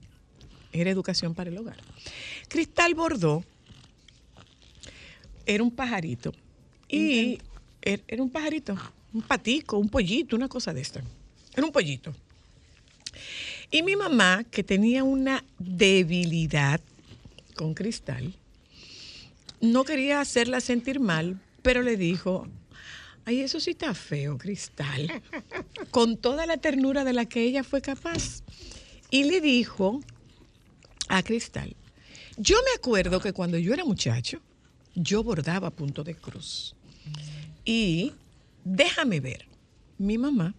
[0.72, 1.78] Era educación para el hogar.
[2.48, 3.44] Cristal bordó,
[5.46, 6.32] era un pajarito.
[6.88, 7.40] Y
[7.82, 8.78] er- era un pajarito,
[9.14, 11.02] un patico, un pollito, una cosa de esta.
[11.56, 12.14] Era un pollito.
[13.72, 16.80] Y mi mamá, que tenía una debilidad
[17.56, 18.34] con Cristal,
[19.60, 22.48] no quería hacerla sentir mal, pero le dijo,
[23.26, 25.22] ay, eso sí está feo, Cristal,
[25.92, 28.44] con toda la ternura de la que ella fue capaz.
[29.10, 30.02] Y le dijo
[31.10, 31.76] a Cristal,
[32.38, 34.40] yo me acuerdo que cuando yo era muchacho,
[34.96, 36.76] yo bordaba punto de cruz.
[37.66, 38.14] Y
[38.64, 39.46] déjame ver,
[39.98, 40.56] mi mamá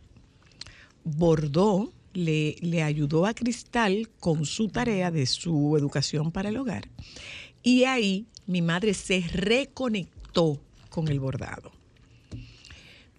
[1.04, 6.88] bordó, le, le ayudó a Cristal con su tarea de su educación para el hogar.
[7.62, 10.60] Y ahí mi madre se reconectó
[10.90, 11.72] con el bordado.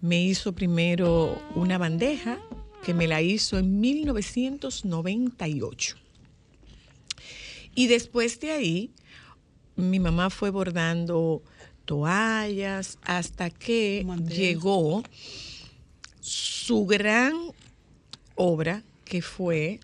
[0.04, 2.38] Me hizo primero una bandeja
[2.84, 5.96] que me la hizo en 1998.
[7.74, 8.90] Y después de ahí,
[9.76, 11.42] mi mamá fue bordando
[11.86, 15.02] toallas hasta que llegó
[16.20, 17.32] su gran
[18.34, 19.80] obra, que fue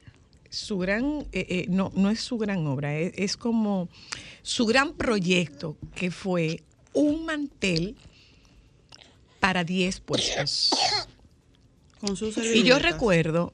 [0.51, 3.89] su gran, eh, eh, no, no es su gran obra, es, es como
[4.43, 6.63] su gran proyecto, que fue
[6.93, 7.97] un mantel
[9.41, 10.71] para 10 puestos.
[11.99, 13.53] Con sus Y yo recuerdo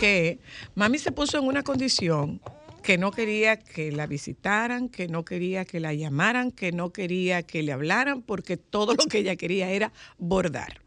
[0.00, 0.38] que
[0.74, 2.40] mami se puso en una condición
[2.82, 7.42] que no quería que la visitaran, que no quería que la llamaran, que no quería
[7.42, 10.82] que le hablaran, porque todo lo que ella quería era bordar.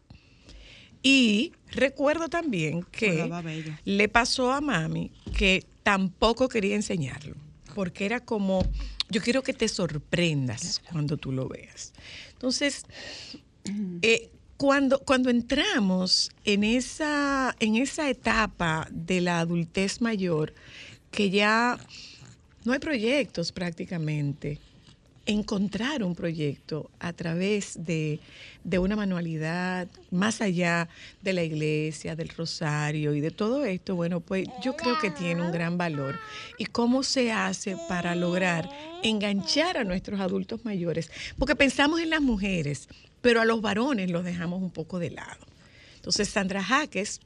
[1.02, 3.30] Y recuerdo también que
[3.84, 7.36] le pasó a mami que tampoco quería enseñarlo,
[7.74, 8.64] porque era como,
[9.10, 11.94] yo quiero que te sorprendas cuando tú lo veas.
[12.34, 12.86] Entonces,
[14.02, 20.54] eh, cuando, cuando entramos en esa, en esa etapa de la adultez mayor,
[21.12, 21.80] que ya
[22.66, 24.60] no hay proyectos prácticamente,
[25.28, 28.20] encontrar un proyecto a través de,
[28.64, 30.88] de una manualidad, más allá
[31.22, 35.42] de la iglesia, del rosario y de todo esto, bueno, pues yo creo que tiene
[35.42, 36.18] un gran valor.
[36.58, 38.70] ¿Y cómo se hace para lograr
[39.04, 41.12] enganchar a nuestros adultos mayores?
[41.38, 42.88] Porque pensamos en las mujeres,
[43.22, 45.46] pero a los varones los dejamos un poco de lado.
[45.98, 47.20] Entonces, Sandra Jaques,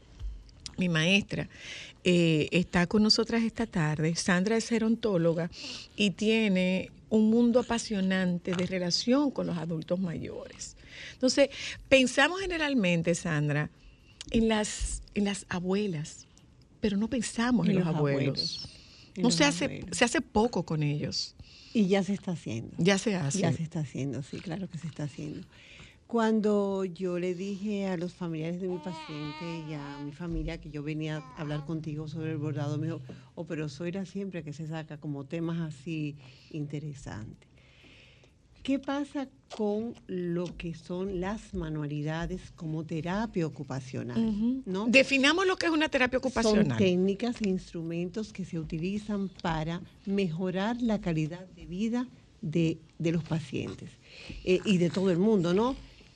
[0.77, 1.47] mi maestra,
[2.03, 4.15] eh, está con nosotras esta tarde.
[4.15, 5.51] Sandra es gerontóloga
[5.95, 10.77] y tiene un mundo apasionante de relación con los adultos mayores.
[11.13, 11.49] Entonces,
[11.89, 13.69] pensamos generalmente, Sandra,
[14.31, 16.25] en las, en las abuelas,
[16.79, 18.69] pero no pensamos en, En los, los abuelos.
[19.17, 19.97] No se hace, abuelos.
[19.97, 21.35] se hace poco con ellos.
[21.73, 22.71] Y ya se está haciendo.
[22.77, 23.39] Ya se hace.
[23.39, 25.45] Ya se está haciendo, sí, claro que se está haciendo.
[26.11, 30.69] Cuando yo le dije a los familiares de mi paciente y a mi familia que
[30.69, 32.99] yo venía a hablar contigo sobre el bordado, me dijo,
[33.33, 36.17] oh, pero Zoila siempre que se saca como temas así
[36.51, 37.47] interesantes.
[38.61, 44.61] ¿Qué pasa con lo que son las manualidades como terapia ocupacional?
[44.87, 46.77] Definamos lo que es una terapia Son ocupacional.
[46.77, 52.05] técnicas e instrumentos que se utilizan para mejorar la calidad de vida
[52.41, 53.91] de, de los pacientes
[54.43, 55.73] eh, y de todo el mundo, ¿no?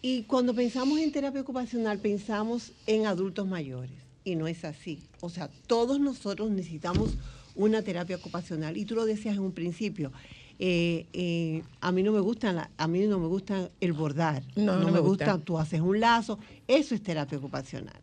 [0.08, 3.90] Y cuando pensamos en terapia ocupacional, pensamos en adultos mayores.
[4.24, 5.00] Y no es así.
[5.20, 7.16] O sea, todos nosotros necesitamos
[7.56, 8.78] una terapia ocupacional.
[8.78, 10.12] Y tú lo decías en un principio.
[10.60, 14.44] eh, eh, a mí no me gusta la- a mí no me gusta el bordar
[14.56, 15.34] No, no me, me gusta.
[15.34, 15.44] gusta.
[15.44, 18.00] tú haces un lazo eso es terapia ocupacional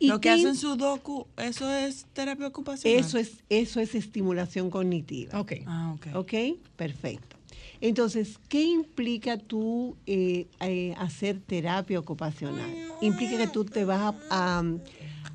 [0.00, 3.00] Lo que qué hacen Sudoku, eso es terapia ocupacional.
[3.02, 5.40] eso es, eso es estimulación cognitiva.
[5.40, 5.52] Ok.
[5.64, 6.14] Ah, ok.
[6.14, 6.32] Ok,
[6.76, 7.36] perfecto.
[7.82, 12.78] Entonces, ¿qué implica tú eh, eh, hacer terapia ocupacional?
[13.00, 14.62] Implica que tú te vas a, a-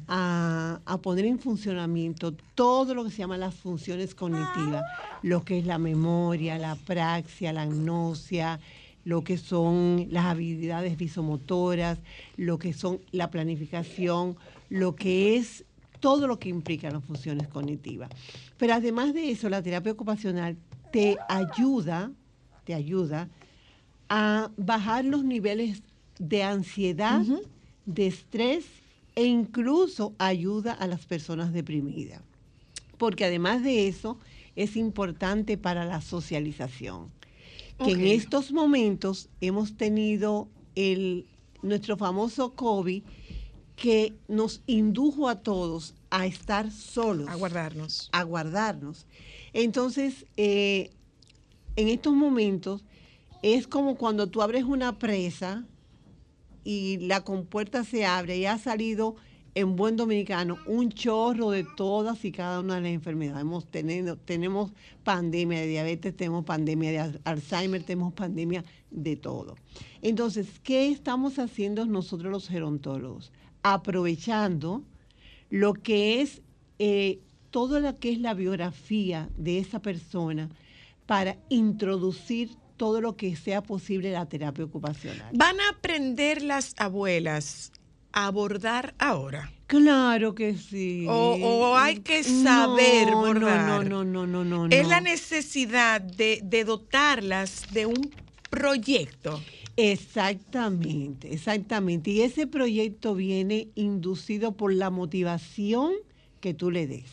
[0.08, 4.86] a- a poner en funcionamiento todo lo que se llama las funciones cognitivas,
[5.22, 8.62] lo que es la memoria, la praxia, la agnosia,
[9.04, 12.00] lo que son las habilidades visomotoras,
[12.38, 14.38] lo que son la planificación,
[14.70, 15.66] lo que es
[16.00, 18.10] todo lo que implica las funciones cognitivas.
[18.56, 20.56] Pero además de eso, la terapia ocupacional
[20.92, 22.14] te ayuda,
[22.68, 23.30] te ayuda
[24.10, 25.82] a bajar los niveles
[26.20, 27.24] de ansiedad,
[27.86, 28.66] de estrés
[29.16, 32.22] e incluso ayuda a las personas deprimidas.
[32.98, 34.20] Porque además de eso,
[34.58, 37.10] es importante para la socialización.
[37.82, 41.26] Que en estos momentos hemos tenido el,
[41.62, 43.02] nuestro famoso COVID
[43.78, 47.30] que nos indujo a todos a estar solos.
[47.30, 48.10] A guardarnos.
[48.12, 49.06] A guardarnos.
[49.54, 50.92] Entonces, eh,
[51.78, 52.84] en estos momentos
[53.44, 55.64] es como cuando tú abres una presa
[56.64, 59.16] y la compuerta se abre y ha salido
[59.56, 63.46] en buen dominicano un chorro de todas y cada una de las enfermedades.
[64.26, 64.72] Tenemos
[65.04, 69.56] pandemia de diabetes, tenemos pandemia de al- Alzheimer, tenemos pandemia de todo.
[70.02, 73.32] Entonces, ¿qué estamos haciendo nosotros los gerontólogos?
[73.64, 74.84] Aprovechando
[75.50, 76.42] lo que es
[76.80, 77.20] eh,
[77.50, 80.50] todo lo que es la biografía de esa persona
[81.08, 85.32] para introducir todo lo que sea posible la terapia ocupacional.
[85.34, 87.72] ¿Van a aprender las abuelas
[88.12, 89.52] a bordar ahora?
[89.66, 91.06] Claro que sí.
[91.10, 93.84] O, o hay que saber No, bordar.
[93.86, 94.68] No, no, no, no, no.
[94.68, 94.90] Es no.
[94.90, 98.12] la necesidad de, de dotarlas de un
[98.50, 99.42] proyecto.
[99.76, 102.12] Exactamente, exactamente.
[102.12, 105.94] Y ese proyecto viene inducido por la motivación
[106.40, 107.10] que tú le des.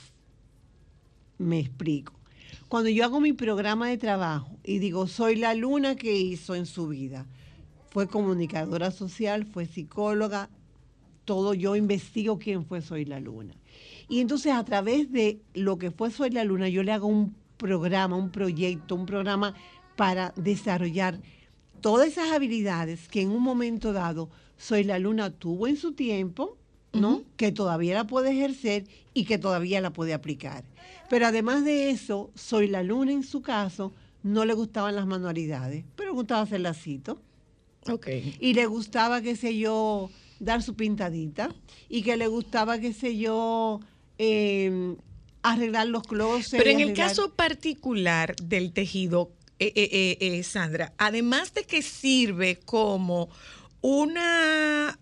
[1.39, 2.15] Me explico.
[2.75, 6.67] Cuando yo hago mi programa de trabajo y digo, soy la luna que hizo en
[6.67, 7.25] su vida,
[7.91, 10.51] fue comunicadora social, fue psicóloga,
[11.25, 13.55] todo yo investigo quién fue Soy la Luna.
[14.09, 17.37] Y entonces a través de lo que fue Soy la Luna, yo le hago un
[17.59, 19.55] programa, un proyecto, un programa
[19.95, 21.21] para desarrollar
[21.81, 26.59] todas esas habilidades que en un momento dado Soy la Luna tuvo en su tiempo,
[26.95, 27.23] ¿no?
[27.37, 30.65] Que todavía la puede ejercer y que todavía la puede aplicar.
[31.11, 33.93] Pero además de eso, Soy la Luna en su caso
[34.23, 37.21] no le gustaban las manualidades, pero le gustaba hacer lacito.
[37.89, 38.09] Ok.
[38.41, 41.55] Y le gustaba, qué sé yo, dar su pintadita.
[41.91, 43.81] Y que le gustaba, qué sé yo,
[44.17, 44.97] eh,
[45.43, 46.63] arreglar los closets.
[46.63, 51.83] Pero en el caso particular del tejido, eh, eh, eh, eh, Sandra, además de que
[51.83, 53.29] sirve como
[53.83, 54.99] una,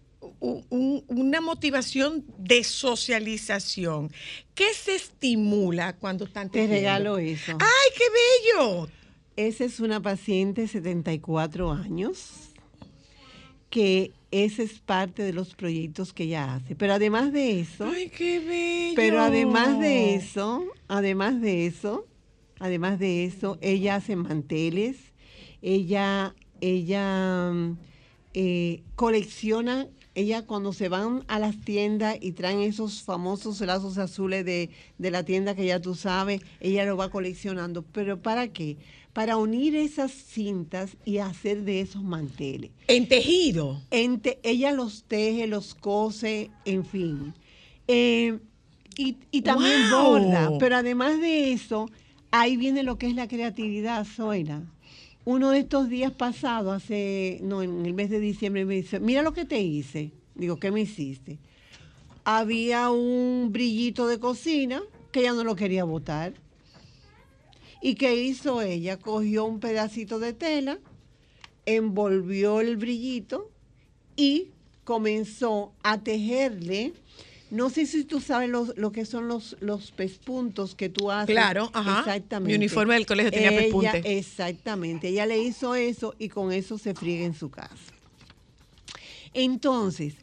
[0.70, 4.10] un- una motivación de socialización,
[4.54, 7.52] ¿qué se estimula cuando están Te regalo eso.
[7.60, 8.04] ¡Ay, qué
[8.60, 8.88] bello!
[9.36, 12.50] Esa es una paciente de 74 años
[13.70, 16.74] que ese es parte de los proyectos que ella hace.
[16.74, 18.94] Pero además de eso, ¡Ay, qué bello!
[18.96, 22.06] pero además de eso, además de eso,
[22.58, 24.96] además de eso, ella hace manteles,
[25.62, 27.78] ella, ella mm,
[28.34, 34.44] eh, colecciona, ella cuando se van a las tiendas y traen esos famosos lazos azules
[34.44, 37.82] de, de la tienda que ya tú sabes, ella lo va coleccionando.
[37.82, 38.76] ¿Pero para qué?
[39.14, 42.70] Para unir esas cintas y hacer de esos manteles.
[42.88, 43.80] En tejido.
[43.90, 47.34] En te- ella los teje, los cose, en fin.
[47.88, 48.38] Eh,
[48.96, 50.02] y, y también ¡Wow!
[50.10, 50.50] borda.
[50.58, 51.88] Pero además de eso,
[52.30, 54.62] ahí viene lo que es la creatividad, Zoila.
[55.24, 59.22] Uno de estos días pasados, hace, no, en el mes de diciembre, me dice, mira
[59.22, 60.10] lo que te hice.
[60.34, 61.38] Digo, ¿qué me hiciste?
[62.24, 66.34] Había un brillito de cocina que ella no lo quería botar.
[67.80, 68.96] ¿Y qué hizo ella?
[68.98, 70.78] Cogió un pedacito de tela,
[71.66, 73.50] envolvió el brillito
[74.16, 74.48] y
[74.84, 76.94] comenzó a tejerle.
[77.52, 81.26] No sé si tú sabes los- lo que son los, los pespuntos que tú haces.
[81.34, 82.00] Claro, ajá.
[82.00, 82.48] Exactamente.
[82.50, 84.18] Mi uniforme del colegio tenía pespunte.
[84.18, 85.08] Exactamente.
[85.08, 87.76] Ella le hizo eso y con eso se friega en su casa.
[89.34, 90.14] Entonces,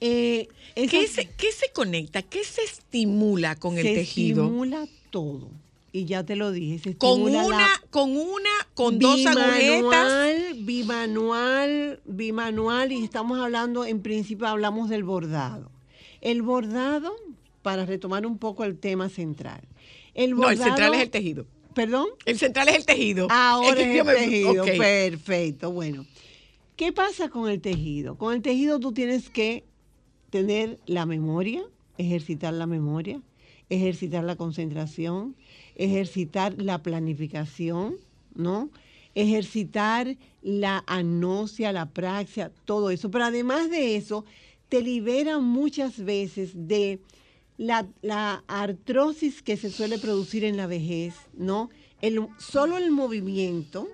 [0.00, 2.22] eh, ¿Qué se, qué se conecta?
[2.22, 4.44] ¿Qué se estimula con el se tejido?
[4.44, 5.50] estimula todo.
[5.92, 6.78] Y ya te lo dije.
[6.78, 9.58] Se Con una, con una, con dos agujetas.
[9.58, 15.70] Bimanual, bimanual, bimanual y estamos hablando, en principio hablamos del bordado.
[16.22, 17.12] El bordado,
[17.60, 19.60] para retomar un poco el tema central.
[20.14, 21.46] El No, el bordado, central es el tejido.
[21.74, 22.06] ¿Perdón?
[22.26, 23.26] El central es el tejido.
[23.30, 24.70] Ahora es el me- tejido, ok.
[24.78, 25.70] perfecto.
[25.72, 26.06] Bueno,
[26.76, 28.16] ¿qué pasa con el tejido?
[28.16, 29.64] Con el tejido tú tienes que
[30.30, 31.62] tener la memoria,
[31.98, 33.20] ejercitar la memoria,
[33.70, 35.34] ejercitar la concentración,
[35.76, 37.96] ejercitar la planificación,
[38.34, 38.68] ¿no?
[39.14, 43.10] Ejercitar la anosia, la praxia, todo eso.
[43.10, 44.24] Pero además de eso,
[44.72, 46.98] te libera muchas veces de
[47.58, 51.68] la, artrosis que se suele producir en la vejez, ¿no?
[52.38, 53.86] Solo el movimiento,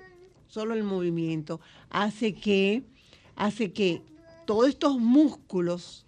[0.46, 1.60] solo el movimiento
[1.90, 2.84] hace que,
[3.34, 4.02] hace que
[4.46, 6.06] todos estos músculos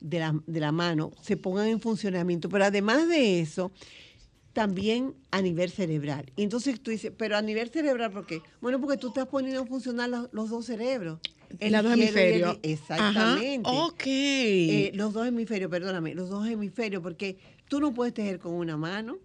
[0.00, 2.48] de la, de la mano se pongan en funcionamiento.
[2.48, 3.70] Pero además de eso,
[4.52, 6.32] también a nivel cerebral.
[6.36, 8.42] Entonces tú dices, pero a nivel cerebral, ¿por qué?
[8.60, 11.20] Bueno, porque tú estás poniendo a funcionar los dos cerebros.
[11.60, 12.58] El Los dos izquierdo y el- hemisferios.
[12.62, 13.68] Exactamente.
[13.68, 14.02] Ajá, ok.
[14.06, 17.36] Eh, los dos hemisferios, perdóname, los dos hemisferios, porque
[17.68, 19.18] tú no puedes tejer con una mano.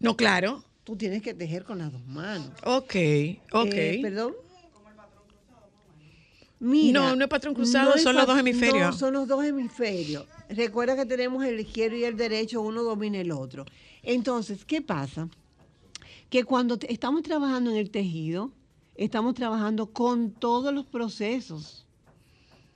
[0.00, 0.64] No, claro.
[0.84, 2.50] Tú tienes que tejer con las dos manos.
[2.64, 2.94] Ok,
[3.52, 3.66] ok.
[3.72, 4.34] Eh, ¿Perdón?
[6.60, 8.80] Mira, No, no es patrón cruzado, son los dos hemisferios.
[8.80, 10.24] No, son los dos hemisferios.
[10.48, 13.64] Recuerda que tenemos el izquierdo y el derecho, uno domina el otro.
[14.02, 15.28] Entonces, ¿qué pasa?
[16.30, 18.50] Que cuando estamos trabajando en el tejido,
[18.98, 21.86] estamos trabajando con todos los procesos,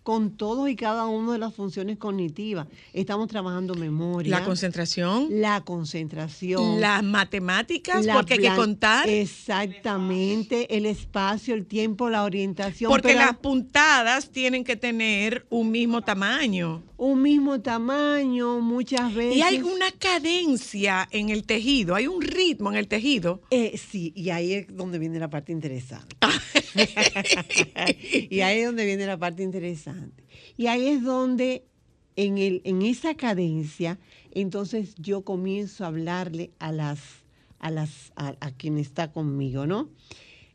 [0.04, 2.66] con todos y cada una de las funciones cognitivas.
[2.92, 4.38] Estamos trabajando memoria.
[4.38, 5.28] La concentración.
[5.30, 6.80] La concentración.
[6.80, 9.08] Las matemáticas, la porque hay que contar.
[9.08, 12.88] Exactamente, el espacio, el tiempo, la orientación.
[12.88, 16.82] Porque pero las puntadas tienen que tener un mismo tamaño.
[17.04, 19.36] Un mismo tamaño, muchas veces.
[19.36, 23.42] Y hay una cadencia en el tejido, hay un ritmo en el tejido.
[23.50, 26.16] Eh, sí, y ahí es donde viene la parte interesante.
[28.30, 30.24] y ahí es donde viene la parte interesante.
[30.56, 31.64] Y ahí es donde,
[32.16, 33.98] en, el, en esa cadencia,
[34.30, 37.00] entonces yo comienzo a hablarle a las,
[37.58, 39.90] a las, a, a quien está conmigo, ¿no?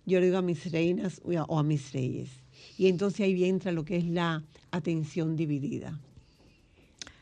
[0.05, 2.29] Yo le digo a mis reinas o a- o a mis reyes.
[2.77, 5.99] Y entonces ahí entra lo que es la atención dividida.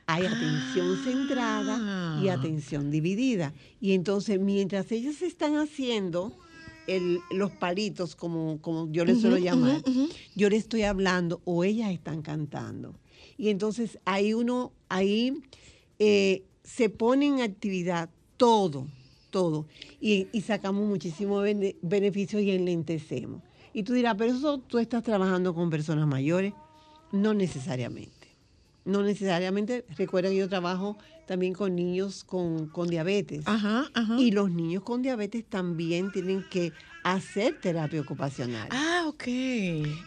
[0.07, 3.53] Hay atención centrada y atención dividida.
[3.81, 6.31] Y entonces, mientras ellas están haciendo
[6.87, 9.81] el- los palitos, como, como yo les suelo llamar,
[10.35, 12.93] yo les estoy hablando o ellas están cantando.
[13.37, 15.33] Y entonces ahí uno, ahí
[15.97, 18.85] eh, se pone en actividad todo,
[19.31, 19.65] todo.
[19.99, 23.41] Y, y sacamos muchísimos bene- beneficios y enlentecemos.
[23.73, 26.53] Y tú dirás, pero eso tú estás trabajando con personas mayores.
[27.11, 28.11] No necesariamente.
[28.85, 29.83] No necesariamente.
[29.97, 33.41] Recuerda que yo trabajo también con niños con, con diabetes.
[33.45, 34.19] Ajá, ajá.
[34.19, 36.71] Y los niños con diabetes también tienen que
[37.03, 38.67] hacer terapia ocupacional.
[38.71, 39.23] Ah, ok.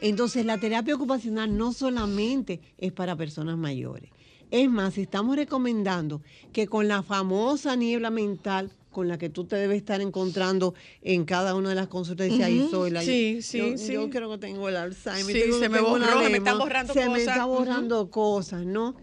[0.01, 4.11] Entonces, la terapia ocupacional no solamente es para personas mayores.
[4.51, 6.23] Es más, estamos recomendando
[6.53, 11.25] que con la famosa niebla mental con la que tú te debes estar encontrando en
[11.25, 13.93] cada una de las consultas, dice ahí soy la sí, sí, yo, sí.
[13.93, 15.25] yo creo que tengo el Alzheimer.
[15.35, 17.21] Sí, tengo- se me borró, me están borrando se me cosas.
[17.29, 18.95] está borrando cosas, ¿no?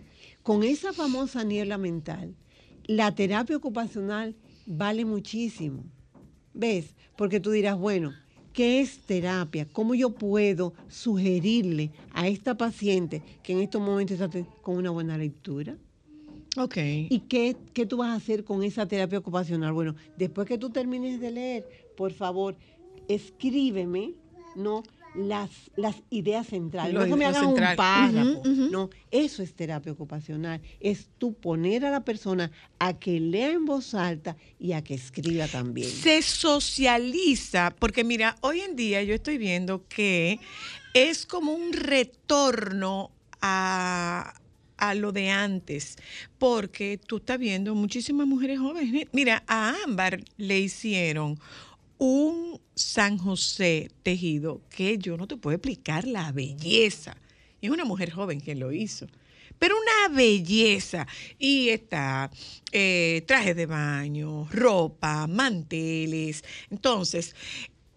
[0.44, 2.36] Con esa famosa niebla mental,
[2.86, 5.84] la terapia ocupacional vale muchísimo.
[6.54, 6.96] ¿Ves?
[7.18, 8.14] Porque tú dirás, bueno,
[8.54, 9.68] ¿qué es terapia?
[9.72, 14.30] ¿Cómo yo puedo sugerirle a esta paciente que en estos momentos está
[14.62, 15.78] con una buena lectura?
[16.58, 16.78] Ok.
[16.78, 19.74] ¿Y qué, qué tú vas a hacer con esa terapia ocupacional?
[19.74, 22.56] Bueno, después que tú termines de leer, por favor,
[23.08, 24.14] escríbeme,
[24.56, 24.84] ¿no?
[25.16, 26.94] Las, las ideas centrales.
[26.94, 28.42] No que me hagas un párrafo.
[28.70, 30.62] No, eso es terapia ocupacional.
[30.82, 34.94] Es tú poner a la persona a que lea en voz alta y a que
[34.94, 35.90] escriba también.
[35.90, 40.40] Se socializa, porque mira, hoy en día yo estoy viendo que
[40.94, 44.34] es como un retorno a,
[44.94, 45.98] lo de antes,
[46.38, 49.08] porque tú estás viendo muchísimas mujeres jóvenes.
[49.12, 51.40] Mira, a Ámbar le hicieron
[51.98, 57.16] un San José tejido que yo no te puedo explicar la belleza.
[57.62, 59.08] Es una mujer joven quien lo hizo.
[59.58, 61.08] Pero una belleza.
[61.40, 62.30] Y está
[62.72, 66.44] eh, traje de baño, ropa, manteles.
[66.70, 67.36] Entonces,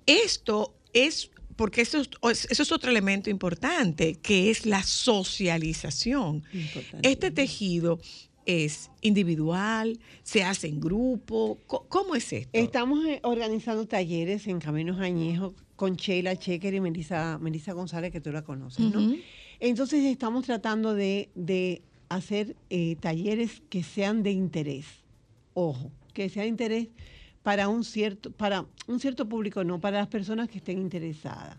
[0.06, 6.44] esto es, porque eso es, eso es otro elemento importante, que es la socialización.
[7.02, 7.98] Este tejido
[8.46, 11.58] es individual, se hace en grupo.
[11.66, 12.50] ¿Cómo es esto?
[12.52, 18.20] Estamos eh, organizando talleres en Caminos Añejos con Sheila Checker y Melissa, Melissa González, que
[18.20, 19.16] tú la conoces, ¿no?
[19.58, 24.86] Entonces estamos tratando de, de hacer eh, talleres que sean de interés.
[25.54, 26.86] Ojo, que sea de interés
[27.48, 31.56] para un cierto, para un cierto público, no, para las personas que estén interesadas.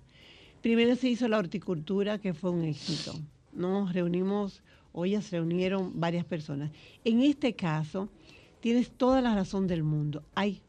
[0.62, 3.16] Primero se hizo la horticultura, que fue un éxito.
[3.54, 4.62] Nos reunimos,
[4.92, 6.70] hoy ya se reunieron varias personas.
[7.04, 8.08] En este caso,
[8.60, 10.24] tienes toda la razón del mundo.
[10.36, 10.62] Hay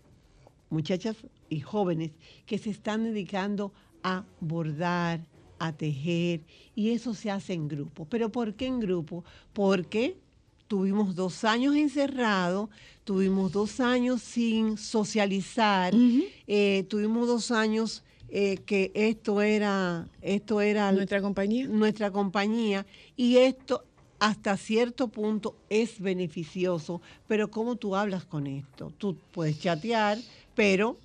[0.70, 1.18] muchachas
[1.50, 2.12] y jóvenes
[2.46, 5.20] que se están dedicando a bordar,
[5.58, 8.06] a tejer, y eso se hace en grupo.
[8.06, 9.22] ¿Pero por qué en grupo?
[9.52, 10.16] Porque
[10.70, 12.68] tuvimos dos años encerrados,
[13.02, 15.92] tuvimos dos años sin socializar,
[16.46, 23.38] eh, tuvimos dos años eh, que esto era, esto era nuestra compañía, nuestra compañía, y
[23.38, 23.82] esto
[24.20, 28.92] hasta cierto punto es beneficioso, pero ¿cómo tú hablas con esto?
[28.96, 30.18] Tú puedes chatear,
[30.54, 30.96] pero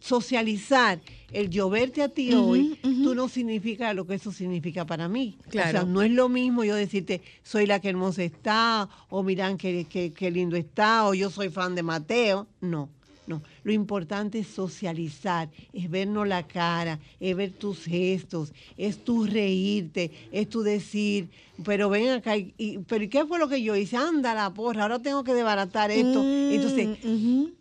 [0.00, 1.00] socializar,
[1.32, 5.36] el yo verte a ti hoy, tú no significa lo que eso significa para mí.
[5.48, 5.86] O sea, Claro.
[5.86, 10.12] no es lo mismo yo decirte, soy la que hermosa está, o miran qué, qué-
[10.12, 12.46] qué lindo está, o yo soy fan de Mateo.
[12.60, 12.88] No,
[13.28, 13.42] no.
[13.62, 20.10] Lo importante es socializar, es vernos la cara, es ver tus gestos, es tu reírte,
[20.30, 21.30] es tu decir,
[21.64, 23.96] pero ven acá, y, pero ¿y qué fue lo que yo hice?
[23.96, 26.24] Anda la porra, ahora tengo que desbaratar esto.
[26.50, 26.88] Entonces,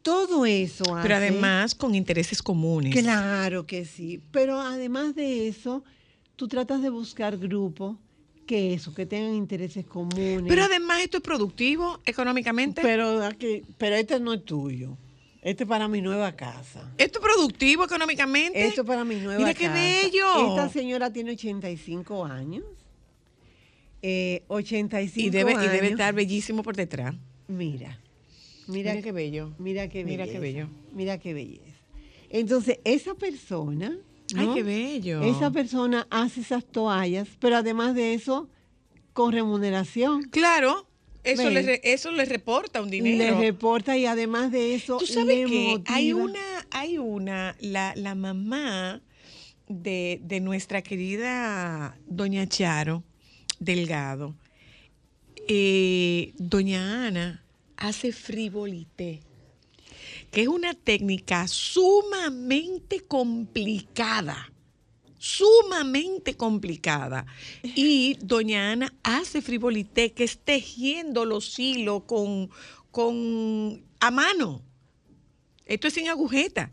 [0.02, 2.94] todo eso Mm, Pero además con intereses comunes.
[2.94, 5.84] Claro que sí, pero además de eso,
[6.36, 7.98] tú tratas de buscar grupos
[8.46, 10.46] que eso, que tengan intereses comunes.
[10.48, 12.82] Pero además esto es productivo económicamente.
[12.82, 14.98] Pero, aquí- pero este no es tuyo.
[15.48, 16.92] Este es para mi nueva casa.
[16.98, 18.68] Esto es productivo económicamente.
[18.68, 19.76] Esto es para mi nueva Mira qué casa.
[19.76, 20.50] bello.
[20.50, 22.66] Esta señora tiene 85 años.
[24.02, 25.92] Eh, 85 y debe, y debe años.
[25.92, 27.16] estar bellísimo por detrás.
[27.48, 27.98] Mira,
[28.68, 29.54] mira, Mira qué bello.
[29.58, 30.34] Mira qué Mira belleza.
[30.34, 30.68] qué bello.
[30.92, 31.64] Mira qué belleza.
[32.30, 33.98] Entonces, esa persona.
[34.36, 35.22] Ay, qué bello.
[35.22, 38.50] Esa persona hace esas toallas, pero además de eso,
[39.14, 40.24] con remuneración.
[40.24, 40.87] Claro,
[41.32, 41.54] eso ¿Ves?
[41.54, 43.40] le, re- eso le reporta un Le dinero.
[43.40, 44.98] reporta y además de eso.
[44.98, 46.24] Tú sabes que hay motiva.
[46.24, 49.02] una, hay una, la, la mamá
[49.68, 53.04] de, de nuestra querida doña Charo
[53.60, 54.36] Delgado,
[55.48, 57.44] eh, doña Ana,
[57.78, 59.22] hace frivolité,
[60.32, 64.52] que es una técnica sumamente complicada
[65.28, 67.26] sumamente complicada.
[67.64, 72.50] Y doña Ana hace frivolité, que es tejiendo los hilos con,
[72.92, 74.62] con a mano.
[75.66, 76.72] Esto es sin agujeta.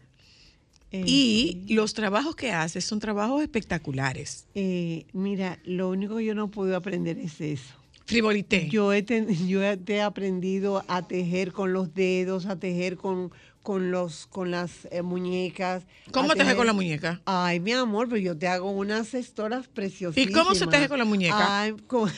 [0.92, 4.46] y los trabajos que hace son trabajos espectaculares.
[4.54, 7.74] Eh, mira, lo único que yo no puedo aprender es eso.
[8.06, 8.68] Frivolité.
[8.70, 13.32] Yo he, ten- yo he he aprendido a tejer con los dedos, a tejer con,
[13.64, 15.82] con, los, con las eh, muñecas.
[16.12, 17.20] ¿Cómo a teje tejer- con la muñeca?
[17.24, 20.30] Ay, mi amor, pero yo te hago unas estoras preciosísimas.
[20.30, 21.62] ¿Y cómo se teje con la muñeca?
[21.62, 22.12] Ay, con-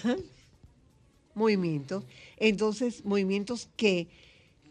[1.35, 2.05] movimientos.
[2.39, 4.09] Entonces, movimientos que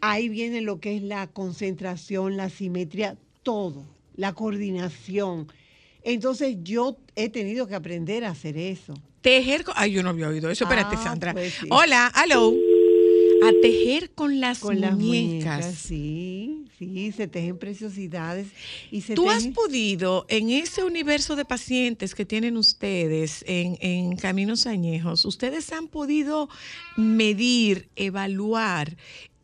[0.00, 3.84] ahí viene lo que es la concentración, la simetría, todo,
[4.16, 5.50] la coordinación.
[6.02, 8.94] Entonces, yo he tenido que aprender a hacer eso.
[9.22, 9.74] Tejer con.
[9.76, 10.64] Ay, yo no había oído eso.
[10.64, 11.32] Espérate, Ah, Sandra.
[11.32, 11.66] pues sí.
[11.70, 12.52] Hola, hello.
[13.42, 15.64] A tejer con las Con las muñecas.
[15.64, 18.48] muñecas, sí, sí, se tejen preciosidades
[18.90, 24.16] y se ¿Tú has podido, en ese universo de pacientes que tienen ustedes en, en
[24.16, 26.48] Caminos Añejos, ustedes han podido
[26.96, 28.96] medir, evaluar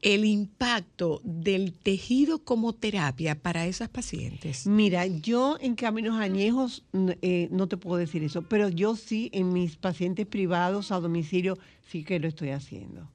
[0.03, 4.67] el impacto del tejido como terapia para esas pacientes?
[4.67, 6.85] Mira, yo en Caminos Añejos
[7.23, 11.57] eh, no te puedo decir eso, pero yo sí en mis pacientes privados a domicilio
[11.89, 13.09] sí que lo estoy haciendo.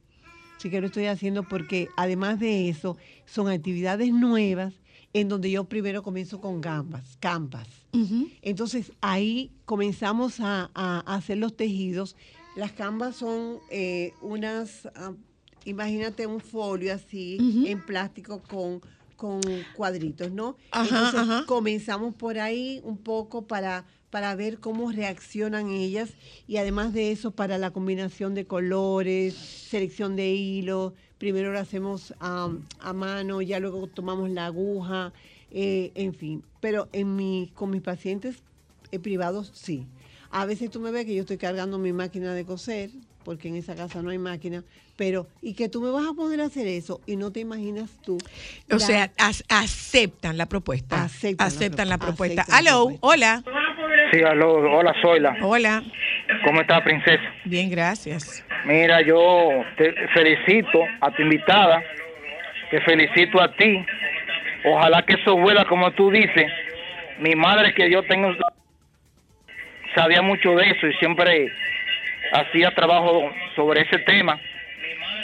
[0.58, 4.74] Sí que lo estoy haciendo porque además de eso son actividades nuevas
[5.14, 7.68] en donde yo primero comienzo con gambas, campas.
[8.42, 12.16] Entonces ahí comenzamos a, a hacer los tejidos.
[12.56, 15.14] Las canvas son eh, unas, ah,
[15.66, 18.82] imagínate un folio así en plástico con,
[19.16, 19.42] con
[19.76, 20.58] cuadritos, ¿no?
[20.72, 21.44] Ajá, Entonces ajá.
[21.48, 26.10] comenzamos por ahí un poco para, para ver cómo reaccionan ellas
[26.48, 30.94] y además de eso para la combinación de colores, selección de hilo.
[31.18, 35.12] Primero lo hacemos am, a mano, ya luego tomamos la aguja,
[35.52, 36.44] eh, en fin.
[36.62, 38.38] Pero en mi, con mis pacientes
[38.92, 39.86] eh, privados sí.
[40.30, 42.92] A veces tú me ves que yo estoy cargando mi máquina de coser,
[43.24, 44.64] porque en esa casa no hay máquina,
[44.96, 48.18] pero, y que tú me vas a poder hacer eso, y no te imaginas tú.
[48.70, 49.14] O la- sea,
[49.50, 51.04] aceptan la propuesta.
[51.04, 52.42] Aceptan la pro- la propuesta.
[52.44, 53.44] aceptan la Hello, hola.
[54.12, 55.36] Sí, aló, hola, Zoila.
[55.42, 55.84] Hola.
[56.46, 57.24] ¿Cómo está, princesa?
[57.46, 58.46] Bien, gracias.
[58.66, 61.82] Mira, yo te felicito a tu invitada,
[62.72, 63.86] te felicito a ti.
[64.66, 66.52] Ojalá que eso vuela como tú dices.
[67.20, 68.30] Mi madre, que yo tengo,
[69.96, 71.52] sabía mucho de eso y siempre
[72.32, 74.40] hacía trabajo sobre ese tema.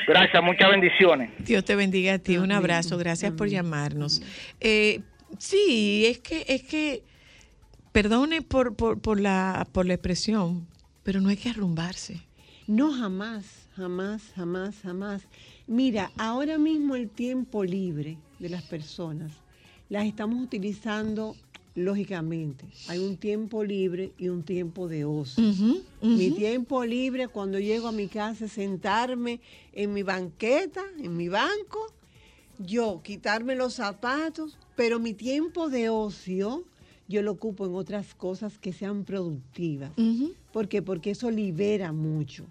[0.07, 1.29] Gracias, muchas bendiciones.
[1.39, 2.37] Dios te bendiga a ti.
[2.37, 2.97] Un abrazo.
[2.97, 4.21] Gracias por llamarnos.
[4.59, 4.99] Eh,
[5.37, 7.01] sí, es que, es que,
[7.93, 10.67] perdone por, por, por la, por la expresión,
[11.03, 12.21] pero no hay que arrumbarse.
[12.67, 13.45] No, jamás,
[13.75, 15.21] jamás, jamás, jamás.
[15.67, 19.31] Mira, ahora mismo el tiempo libre de las personas
[19.89, 21.35] las estamos utilizando
[21.75, 22.65] lógicamente.
[22.87, 25.43] Hay un tiempo libre y un tiempo de ocio.
[26.01, 29.39] Mi tiempo libre cuando llego a mi casa es sentarme
[29.71, 31.93] en mi banqueta, en mi banco,
[32.59, 36.63] yo quitarme los zapatos, pero mi tiempo de ocio
[37.07, 39.91] yo lo ocupo en otras cosas que sean productivas.
[40.51, 40.81] ¿Por qué?
[40.81, 42.45] Porque eso libera mucho.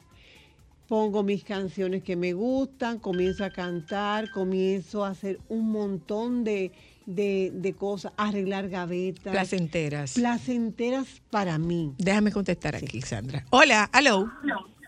[0.89, 6.71] Pongo mis canciones que me gustan, comienzo a cantar, comienzo a hacer un montón de,
[7.07, 9.33] de- de cosas, arreglar gavetas.
[9.33, 10.15] Placenteras.
[10.15, 11.95] Placenteras para mí.
[11.97, 13.45] Déjame contestar aquí, Sandra.
[13.51, 14.31] Hola, hello.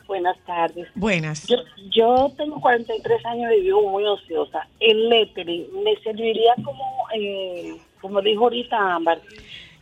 [0.07, 0.87] Buenas tardes.
[0.95, 1.47] Buenas.
[1.47, 1.57] Yo,
[1.91, 4.69] yo tengo 43 años y vivo muy ociosa.
[4.81, 6.85] El lettering me serviría como,
[7.17, 9.23] eh, como dijo ahorita Ámbar,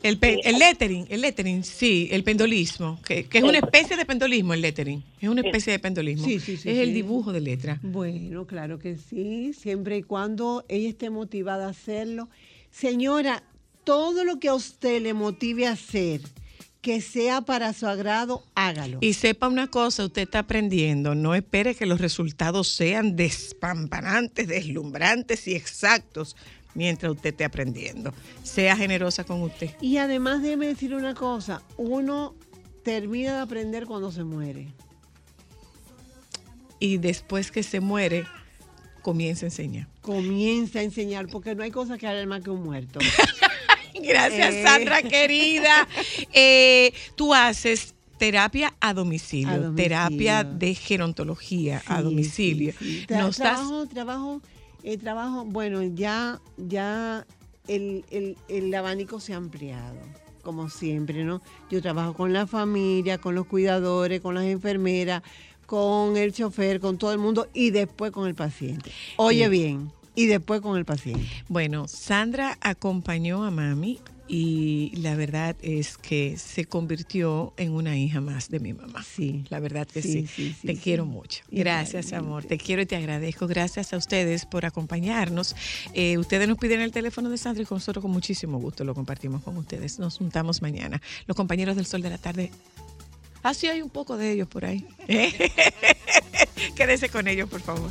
[0.04, 4.04] El, pe- el lettering, el lettering, sí, el pendolismo, que, que es una especie de
[4.04, 6.24] pendolismo el lettering, es una especie de pendolismo.
[6.24, 7.80] Sí, sí, sí, es el dibujo de letra.
[7.82, 12.28] Bueno, claro que sí, siempre y cuando ella esté motivada a hacerlo.
[12.70, 13.42] Señora,
[13.82, 16.20] todo lo que a usted le motive a hacer,
[16.80, 18.98] que sea para su agrado, hágalo.
[19.00, 25.46] Y sepa una cosa, usted está aprendiendo, no espere que los resultados sean despampanantes, deslumbrantes
[25.48, 26.34] y exactos
[26.74, 28.12] mientras usted esté aprendiendo.
[28.42, 29.70] Sea generosa con usted.
[29.80, 32.34] Y además déjeme decir una cosa, uno
[32.84, 34.68] termina de aprender cuando se muere.
[36.78, 38.24] Y después que se muere,
[39.02, 39.86] comienza a enseñar.
[40.00, 42.98] Comienza a enseñar, porque no hay cosa que haga más que un muerto.
[43.94, 44.62] Gracias, Eh.
[44.64, 45.86] Sandra, querida.
[46.32, 49.76] Eh, tú haces terapia a domicilio, A domicilio.
[49.76, 52.72] terapia de gerontología a domicilio.
[52.78, 53.06] sí, sí.
[53.06, 54.40] Tra- Nos das- trabajo,
[54.82, 57.26] eh, trabajo, bueno, ya, ya
[57.68, 59.96] el, el- el abanico se ha ampliado,
[60.42, 61.40] como siempre, ¿no?
[61.70, 65.22] Yo trabajo con la familia, con los cuidadores, con las enfermeras,
[65.66, 68.90] con el chofer, con todo el mundo y después con el paciente.
[69.16, 69.50] Oye Sí.
[69.50, 71.24] bien, y después con el paciente.
[71.48, 78.20] Bueno, Sandra acompañó a mami y la verdad es que se convirtió en una hija
[78.20, 79.02] más de mi mamá.
[79.04, 79.44] Sí.
[79.50, 80.26] La verdad que Sí, sí.
[80.26, 81.42] sí, sí, te quiero mucho.
[81.50, 82.44] Gracias, amor.
[82.44, 83.46] Te quiero y te agradezco.
[83.46, 85.54] Gracias a ustedes por acompañarnos.
[85.92, 88.94] Eh, ustedes nos piden el teléfono de Sandra y con nosotros con muchísimo gusto lo
[88.94, 89.98] compartimos con ustedes.
[89.98, 91.00] Nos juntamos mañana.
[91.26, 92.50] Los compañeros del Sol de la Tarde.
[93.42, 94.86] Así hay un poco de ellos por ahí.
[96.76, 97.90] Quédese con ellos, por favor.